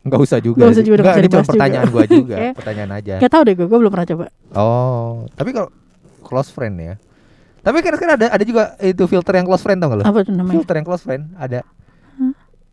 Nggak 0.00 0.20
usah 0.22 0.38
juga. 0.38 0.58
Nggak 0.62 0.70
usah 0.72 0.84
juga, 0.86 0.96
usah 1.02 1.18
ini 1.18 1.28
cuma 1.28 1.44
pertanyaan 1.44 1.86
gua 1.90 2.04
juga, 2.06 2.34
Oke. 2.38 2.48
pertanyaan 2.62 2.90
aja. 2.94 3.14
Gak 3.18 3.32
tahu 3.34 3.42
deh 3.42 3.54
gue, 3.58 3.66
gue 3.66 3.78
belum 3.82 3.92
pernah 3.92 4.08
coba. 4.08 4.24
Oh, 4.54 5.26
tapi 5.34 5.50
kalau 5.50 5.68
close 6.22 6.48
friend 6.48 6.74
ya. 6.78 6.94
Tapi 7.60 7.76
kan 7.82 7.92
kan 7.98 8.10
ada 8.16 8.26
ada 8.30 8.44
juga 8.46 8.78
itu 8.80 9.02
filter 9.04 9.32
yang 9.36 9.44
close 9.44 9.60
friend 9.60 9.82
tau 9.82 9.90
gak 9.90 9.98
lo? 10.00 10.04
Apa 10.06 10.18
tuh 10.22 10.32
namanya? 10.32 10.54
Filter 10.54 10.74
yang 10.78 10.86
close 10.86 11.02
friend 11.02 11.22
ada. 11.34 11.60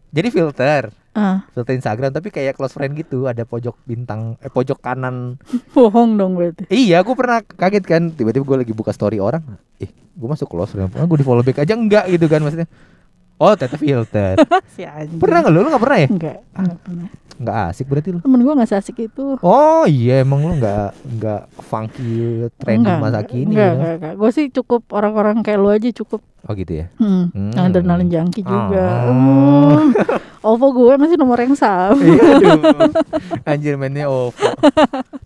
Jadi 0.07 0.27
filter, 0.31 0.87
Ah, 1.17 1.49
filter 1.49 1.73
Instagram 1.73 2.13
tapi 2.13 2.29
kayak 2.29 2.53
close 2.53 2.77
friend 2.77 2.93
gitu, 2.93 3.25
ada 3.25 3.41
pojok 3.41 3.73
bintang 3.89 4.37
eh 4.37 4.53
pojok 4.53 4.77
kanan 4.77 5.41
bohong 5.73 6.13
dong 6.13 6.37
berarti. 6.37 6.69
Iya, 6.69 7.01
aku 7.01 7.17
pernah 7.17 7.41
kaget 7.41 7.83
kan. 7.89 8.13
Tiba-tiba 8.13 8.45
gue 8.45 8.57
lagi 8.61 8.73
buka 8.77 8.93
story 8.93 9.17
orang. 9.17 9.41
Ih, 9.81 9.89
gue 9.89 10.27
masuk 10.29 10.45
close 10.45 10.77
friend. 10.77 10.93
Ah, 10.93 11.09
gue 11.09 11.17
di 11.17 11.25
follow 11.25 11.41
back 11.41 11.65
aja 11.65 11.73
enggak 11.73 12.05
gitu 12.13 12.29
kan 12.29 12.45
maksudnya. 12.45 12.69
Oh, 13.41 13.57
ternyata 13.57 13.81
filter. 13.81 14.33
si 14.77 14.85
anjing. 14.85 15.17
pernah 15.17 15.41
nggak 15.41 15.53
lu? 15.57 15.65
Lu 15.65 15.69
nggak 15.73 15.83
pernah 15.89 15.97
ya? 15.97 16.07
Enggak, 16.13 16.37
enggak 16.53 16.79
pernah. 16.85 17.09
Nggak 17.37 17.57
asik 17.69 17.85
berarti 17.85 18.09
lu. 18.11 18.19
Temen 18.19 18.41
gue 18.41 18.53
gak 18.55 18.69
seasik 18.69 18.97
itu. 19.03 19.37
Oh 19.39 19.85
iya, 19.85 20.21
emang 20.21 20.41
lu 20.41 20.57
nggak 20.57 20.89
nggak 21.17 21.41
funky 21.61 22.09
trendy 22.57 22.89
enggak, 22.89 22.97
masa 22.97 23.21
kini. 23.21 23.53
Enggak, 23.53 23.69
gitu. 23.69 23.77
enggak, 23.77 23.93
enggak. 23.95 24.13
Gue 24.17 24.29
sih 24.31 24.45
cukup 24.49 24.81
orang-orang 24.89 25.35
kayak 25.41 25.59
lu 25.59 25.69
aja 25.69 25.85
cukup. 25.93 26.21
Oh 26.43 26.53
gitu 26.53 26.73
ya. 26.73 26.85
Hmm, 26.95 27.27
Hmm. 27.29 27.51
adrenalin 27.53 28.07
jangki 28.07 28.41
juga. 28.41 28.85
Oh. 29.05 29.11
Hmm. 29.11 29.91
OVO 30.47 30.67
gue 30.71 30.93
masih 30.95 31.17
nomor 31.19 31.37
yang 31.37 31.53
sama. 31.53 31.99
Iya. 31.99 32.55
Anjir 33.43 33.75
mainnya 33.75 34.07
OVO. 34.07 34.31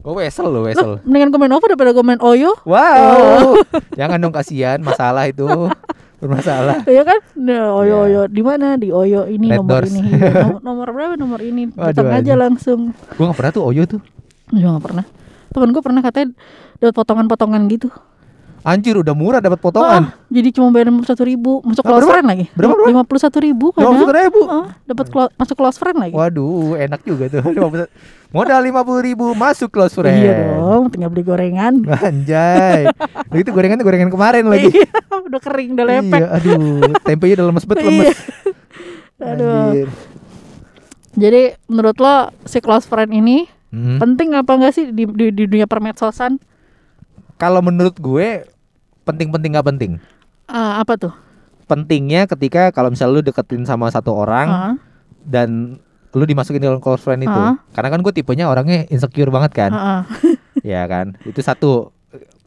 Gue 0.02 0.13
wesel 0.17 0.50
lo 0.50 0.65
wesel. 0.65 0.97
Mendingan 1.06 1.30
gue 1.30 1.39
main 1.39 1.54
OVO 1.54 1.65
daripada 1.67 1.93
gue 1.93 2.02
main 2.02 2.17
OYO. 2.17 2.58
Wow. 2.65 3.54
Jangan 3.93 4.17
dong 4.17 4.34
kasihan 4.34 4.82
masalah 4.82 5.30
itu. 5.30 5.45
Bermasalah. 6.22 6.86
Iya 6.86 7.02
kan? 7.10 7.20
Nah, 7.36 7.74
Oyo 7.76 8.06
Iya. 8.06 8.06
Oyo 8.06 8.22
di 8.30 8.42
mana? 8.46 8.78
Di 8.78 8.94
Oyo 8.94 9.26
ini 9.26 9.50
Red 9.50 9.58
nomor 9.58 9.82
Doors. 9.82 9.92
ini. 9.92 10.02
Iya, 10.14 10.32
nomor, 10.38 10.62
nomor 10.62 10.88
berapa? 10.94 11.14
Nomor 11.18 11.40
ini. 11.42 11.64
Datang 11.74 12.14
aja 12.14 12.34
langsung. 12.38 12.94
Gue 13.18 13.26
nggak 13.26 13.38
pernah 13.38 13.52
tuh 13.52 13.64
Oyo 13.66 13.84
tuh. 13.90 14.02
Gue 14.48 14.62
gak 14.62 14.86
pernah. 14.86 15.06
Temen 15.52 15.70
gue 15.74 15.84
pernah 15.84 16.00
katanya 16.00 16.28
dapat 16.78 16.94
potongan-potongan 16.96 17.62
gitu. 17.68 17.90
Anjir 18.62 18.93
udah 18.93 19.17
murah 19.17 19.38
dapat 19.38 19.58
potongan. 19.58 20.04
Ah, 20.04 20.21
jadi 20.28 20.54
cuma 20.54 20.69
bayar 20.69 20.88
lima 20.88 21.02
satu 21.02 21.26
ribu 21.26 21.65
masuk 21.65 21.82
Ah, 21.82 21.89
close 21.89 22.00
berapa? 22.00 22.13
friend 22.13 22.28
lagi. 22.28 22.45
Berapa? 22.54 22.74
Lima 22.86 23.02
puluh 23.02 23.17
satu 23.17 23.38
ribu 23.38 23.74
Lima 23.74 23.89
puluh 23.91 24.13
ribu. 24.13 24.39
Dapat 24.86 25.06
clo- 25.10 25.34
masuk 25.34 25.56
close 25.56 25.78
friend 25.78 25.97
lagi. 25.97 26.13
Waduh, 26.13 26.78
enak 26.78 27.02
juga 27.02 27.26
tuh. 27.28 27.41
50 27.50 27.89
Modal 28.32 28.62
lima 28.62 28.82
puluh 28.82 29.02
ribu 29.04 29.34
masuk 29.34 29.67
close 29.67 29.91
friend. 29.91 30.13
Iya 30.15 30.56
dong, 30.56 30.88
tinggal 30.88 31.10
beli 31.10 31.19
gorengan. 31.21 31.82
Anjay. 32.06 32.86
Udah 33.28 33.39
itu 33.39 33.50
gorengan 33.50 33.82
gorengan 33.82 34.08
kemarin 34.08 34.45
lagi. 34.45 34.69
Iya, 34.69 34.88
udah 35.28 35.41
kering, 35.41 35.69
udah 35.74 35.86
lepek. 35.88 36.15
Iya, 36.15 36.28
aduh, 36.32 36.60
tempenya 37.02 37.34
udah 37.36 37.47
lemes 37.47 37.65
banget 37.65 37.82
Iya. 37.82 37.89
lemes. 37.91 38.17
Aduh. 39.17 39.52
Anjir. 39.67 39.88
Jadi 41.12 41.41
menurut 41.65 41.97
lo 41.97 42.15
si 42.45 42.58
close 42.58 42.86
friend 42.86 43.10
ini 43.12 43.50
Hmm. 43.67 43.97
penting 43.97 44.36
apa 44.36 44.52
enggak 44.52 44.76
sih 44.76 44.86
di, 44.86 45.08
di, 45.08 45.32
di 45.32 45.47
dunia 45.47 45.63
permedsosan? 45.63 46.43
Kalau 47.36 47.63
menurut 47.63 47.95
gue 47.95 48.43
penting-penting 49.04 49.52
nggak 49.58 49.68
penting. 49.68 49.92
Ah, 50.46 50.82
apa 50.82 50.98
tuh? 50.98 51.14
Pentingnya 51.66 52.28
ketika 52.28 52.76
kalau 52.76 52.92
misalnya 52.92 53.20
lu 53.20 53.24
deketin 53.24 53.64
sama 53.64 53.88
satu 53.88 54.12
orang 54.12 54.48
Ah, 54.48 54.74
dan 55.24 55.80
lu 56.12 56.24
dimasukin 56.28 56.60
dalam 56.60 56.84
close 56.84 57.00
friend 57.02 57.24
itu. 57.24 57.32
Ah. 57.32 57.56
Karena 57.72 57.90
kan 57.96 58.00
gue 58.04 58.12
tipenya 58.12 58.52
orangnya 58.52 58.84
insecure 58.92 59.32
banget 59.32 59.52
kan. 59.56 59.72
ah, 59.72 59.86
ah. 59.86 60.02
Ya 60.68 60.84
kan? 60.86 61.16
Itu 61.24 61.40
satu. 61.40 61.96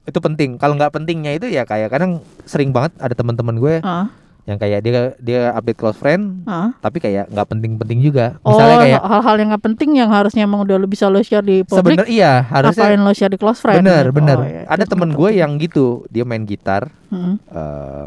Itu 0.04 0.20
penting. 0.20 0.60
Kalau 0.60 0.76
nggak 0.76 0.92
pentingnya 0.92 1.32
itu 1.32 1.48
ya 1.48 1.64
kayak 1.64 1.88
kadang 1.88 2.20
sering 2.44 2.76
banget 2.76 2.92
ada 3.00 3.16
teman-teman 3.16 3.56
gue 3.56 3.74
ah, 3.80 4.12
yang 4.44 4.56
kayak 4.56 4.80
dia 4.80 4.92
dia 5.16 5.40
update 5.52 5.74
close 5.74 5.96
friend 5.96 6.44
ah. 6.44 6.76
tapi 6.78 7.00
kayak 7.00 7.32
nggak 7.32 7.48
penting-penting 7.48 7.98
juga. 8.04 8.36
Oh, 8.44 8.52
Misalnya 8.52 8.76
kayak 8.84 9.00
hal-hal 9.02 9.34
yang 9.40 9.48
nggak 9.56 9.64
penting 9.64 9.90
yang 9.96 10.10
harusnya 10.12 10.44
emang 10.44 10.60
udah 10.60 10.76
lo 10.76 10.84
bisa 10.84 11.08
lo 11.08 11.18
share 11.18 11.40
di 11.40 11.64
publik. 11.64 11.96
sebenarnya 11.96 12.12
iya 12.12 12.32
harusnya 12.44 12.92
Ngapain 12.92 13.00
lo 13.00 13.12
share 13.12 13.32
di 13.32 13.38
close 13.40 13.58
friend? 13.58 13.80
bener 13.80 14.04
Oh, 14.04 14.12
bener. 14.12 14.36
iya. 14.44 14.62
Ada 14.68 14.84
Itu 14.84 14.92
temen 14.92 15.08
gue 15.12 15.30
yang 15.32 15.50
gitu 15.56 16.04
dia 16.08 16.22
main 16.22 16.44
gitar 16.44 16.92
Mm. 17.08 17.36
eh 17.40 18.06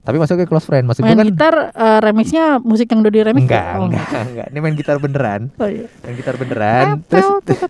tapi 0.00 0.16
masuknya 0.16 0.48
close 0.48 0.64
friend. 0.64 0.88
Maksud 0.88 1.04
gue 1.04 1.06
main 1.06 1.18
kan 1.18 1.26
gitar 1.28 1.54
eh, 1.70 1.98
remixnya 2.00 2.56
musik 2.58 2.88
yang 2.88 3.04
udah 3.04 3.12
di 3.12 3.20
remix 3.20 3.44
enggak 3.44 3.62
ya? 3.62 3.76
Oh, 3.76 3.84
enggak 3.84 4.08
enggak. 4.32 4.46
Ini 4.48 4.58
main 4.58 4.74
gitar 4.74 4.96
beneran. 4.96 5.40
Oh, 5.60 5.68
iya. 5.68 5.86
Main 6.00 6.14
gitar 6.16 6.34
beneran. 6.40 7.04
Terus 7.04 7.26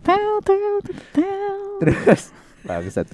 terus 1.81 2.23
Bangsat. 2.63 3.07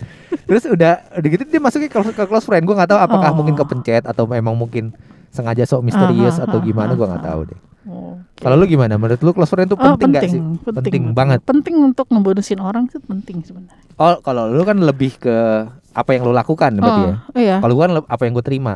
Terus 0.42 0.64
udah 0.64 0.92
udah 1.12 1.28
gitu 1.28 1.42
dia 1.42 1.58
masuknya 1.58 1.86
ke, 1.86 1.98
ke 2.12 2.24
close 2.24 2.42
friend. 2.42 2.62
Gue 2.62 2.74
nggak 2.74 2.90
tahu 2.90 3.00
apakah 3.00 3.30
Oh. 3.30 3.36
mungkin 3.36 3.54
kepencet 3.54 4.02
atau 4.02 4.24
memang 4.24 4.52
mungkin 4.52 4.90
sengaja 5.28 5.62
sok 5.62 5.82
misterius 5.82 6.36
Ah, 6.36 6.42
ah, 6.42 6.46
atau 6.48 6.58
ah, 6.58 6.64
gimana 6.64 6.90
ah, 6.90 6.96
gue 6.96 7.06
nggak 7.06 7.22
ah. 7.22 7.28
tahu 7.28 7.40
deh. 7.46 7.60
Oke. 7.86 8.42
Kalau 8.42 8.56
lu 8.56 8.66
gimana? 8.66 8.94
Menurut 8.94 9.20
lu 9.20 9.30
close 9.30 9.48
friend 9.48 9.68
itu 9.68 9.76
Oh, 9.76 9.94
penting 9.94 10.10
nggak 10.10 10.22
sih? 10.24 10.40
penting, 10.40 10.74
Penting 10.76 11.04
banget. 11.12 11.38
Penting 11.42 11.76
untuk 11.78 12.06
membonusin 12.08 12.58
orang 12.58 12.84
itu 12.84 12.98
penting 13.00 13.40
sebenarnya. 13.40 13.78
Oh, 13.94 14.18
kalau 14.20 14.48
lu 14.48 14.62
kan 14.62 14.76
lebih 14.76 15.14
ke 15.16 15.36
apa 15.92 16.10
yang 16.10 16.22
lu 16.22 16.32
lakukan 16.32 16.74
berarti 16.74 17.02
ya. 17.02 17.14
Oh, 17.14 17.38
iya. 17.38 17.56
Kalau 17.58 17.72
gua 17.72 17.84
kan 17.86 17.94
apa 18.02 18.22
yang 18.22 18.34
gue 18.34 18.44
terima. 18.44 18.74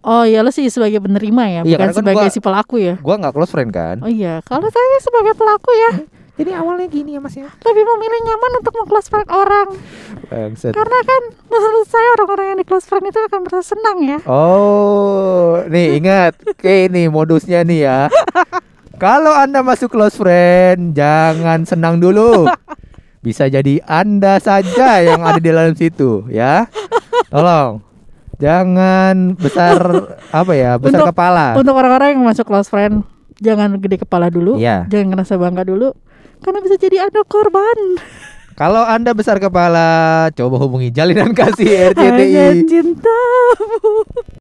Oh 0.00 0.24
iya 0.24 0.40
lo 0.40 0.48
sih 0.48 0.64
sebagai 0.66 0.96
penerima 0.96 1.44
ya, 1.44 1.60
Iya, 1.60 1.76
bukan 1.76 1.86
kan 1.86 1.94
sebagai 1.94 2.24
gua- 2.24 2.32
si 2.32 2.40
pelaku 2.40 2.80
ya. 2.80 2.94
Gua 2.98 3.14
nggak 3.14 3.36
close 3.36 3.52
friend 3.52 3.68
kan. 3.68 4.00
Oh 4.00 4.08
iya, 4.08 4.40
kalau 4.40 4.64
saya 4.64 4.98
sebagai 4.98 5.36
pelaku 5.36 5.70
ya 5.70 5.90
Jadi 6.40 6.50
awalnya 6.50 6.88
gini 6.88 7.10
ya 7.12 7.20
Mas 7.20 7.36
ya. 7.36 7.44
lebih 7.44 7.84
memilih 7.84 8.20
nyaman 8.24 8.52
untuk 8.58 8.72
meng-close 8.74 9.06
friend 9.06 9.28
orang 9.28 9.68
Bangsat. 10.26 10.72
karena 10.72 10.98
kan 11.02 11.22
menurut 11.44 11.84
saya 11.84 12.08
orang-orang 12.16 12.46
yang 12.46 12.58
di 12.58 12.66
close 12.66 12.86
friend 12.86 13.04
itu 13.04 13.20
akan 13.20 13.44
merasa 13.44 13.60
senang 13.66 13.98
ya. 14.00 14.18
Oh, 14.24 15.60
nih 15.66 16.00
ingat, 16.00 16.32
kayak 16.60 16.88
ini 16.88 17.06
modusnya 17.06 17.60
nih 17.60 17.80
ya. 17.82 18.00
Kalau 18.96 19.32
Anda 19.32 19.60
masuk 19.60 19.90
close 19.90 20.16
friend, 20.16 20.92
jangan 20.92 21.64
senang 21.64 21.96
dulu. 21.96 22.48
Bisa 23.20 23.44
jadi 23.46 23.84
Anda 23.84 24.36
saja 24.38 25.00
yang 25.00 25.20
ada 25.20 25.36
di 25.36 25.48
dalam 25.48 25.72
situ, 25.72 26.24
ya. 26.26 26.68
Tolong. 27.28 27.84
Jangan 28.36 29.36
besar 29.36 29.76
apa 30.30 30.52
ya, 30.52 30.76
besar 30.76 31.04
Untuk- 31.04 31.12
kepala. 31.12 31.52
Untuk 31.52 31.74
orang-orang 31.74 32.16
yang 32.16 32.24
masuk 32.24 32.44
close 32.44 32.68
friend 32.68 33.04
jangan 33.36 33.76
gede 33.76 34.00
kepala 34.00 34.28
dulu, 34.28 34.56
Iya. 34.56 34.84
jangan 34.86 35.12
ngerasa 35.12 35.36
bangga 35.36 35.64
dulu 35.64 35.92
karena 36.40 36.60
bisa 36.64 36.76
jadi 36.80 37.06
anda 37.06 37.22
korban. 37.28 38.00
Kalau 38.60 38.84
Anda 38.84 39.16
besar 39.16 39.40
kepala, 39.40 40.28
coba 40.36 40.60
hubungi 40.60 40.92
jalinan 40.92 41.32
kasih 41.32 41.96
Hanya 41.96 41.96
RCTI. 41.96 42.68
cintamu. 42.68 44.04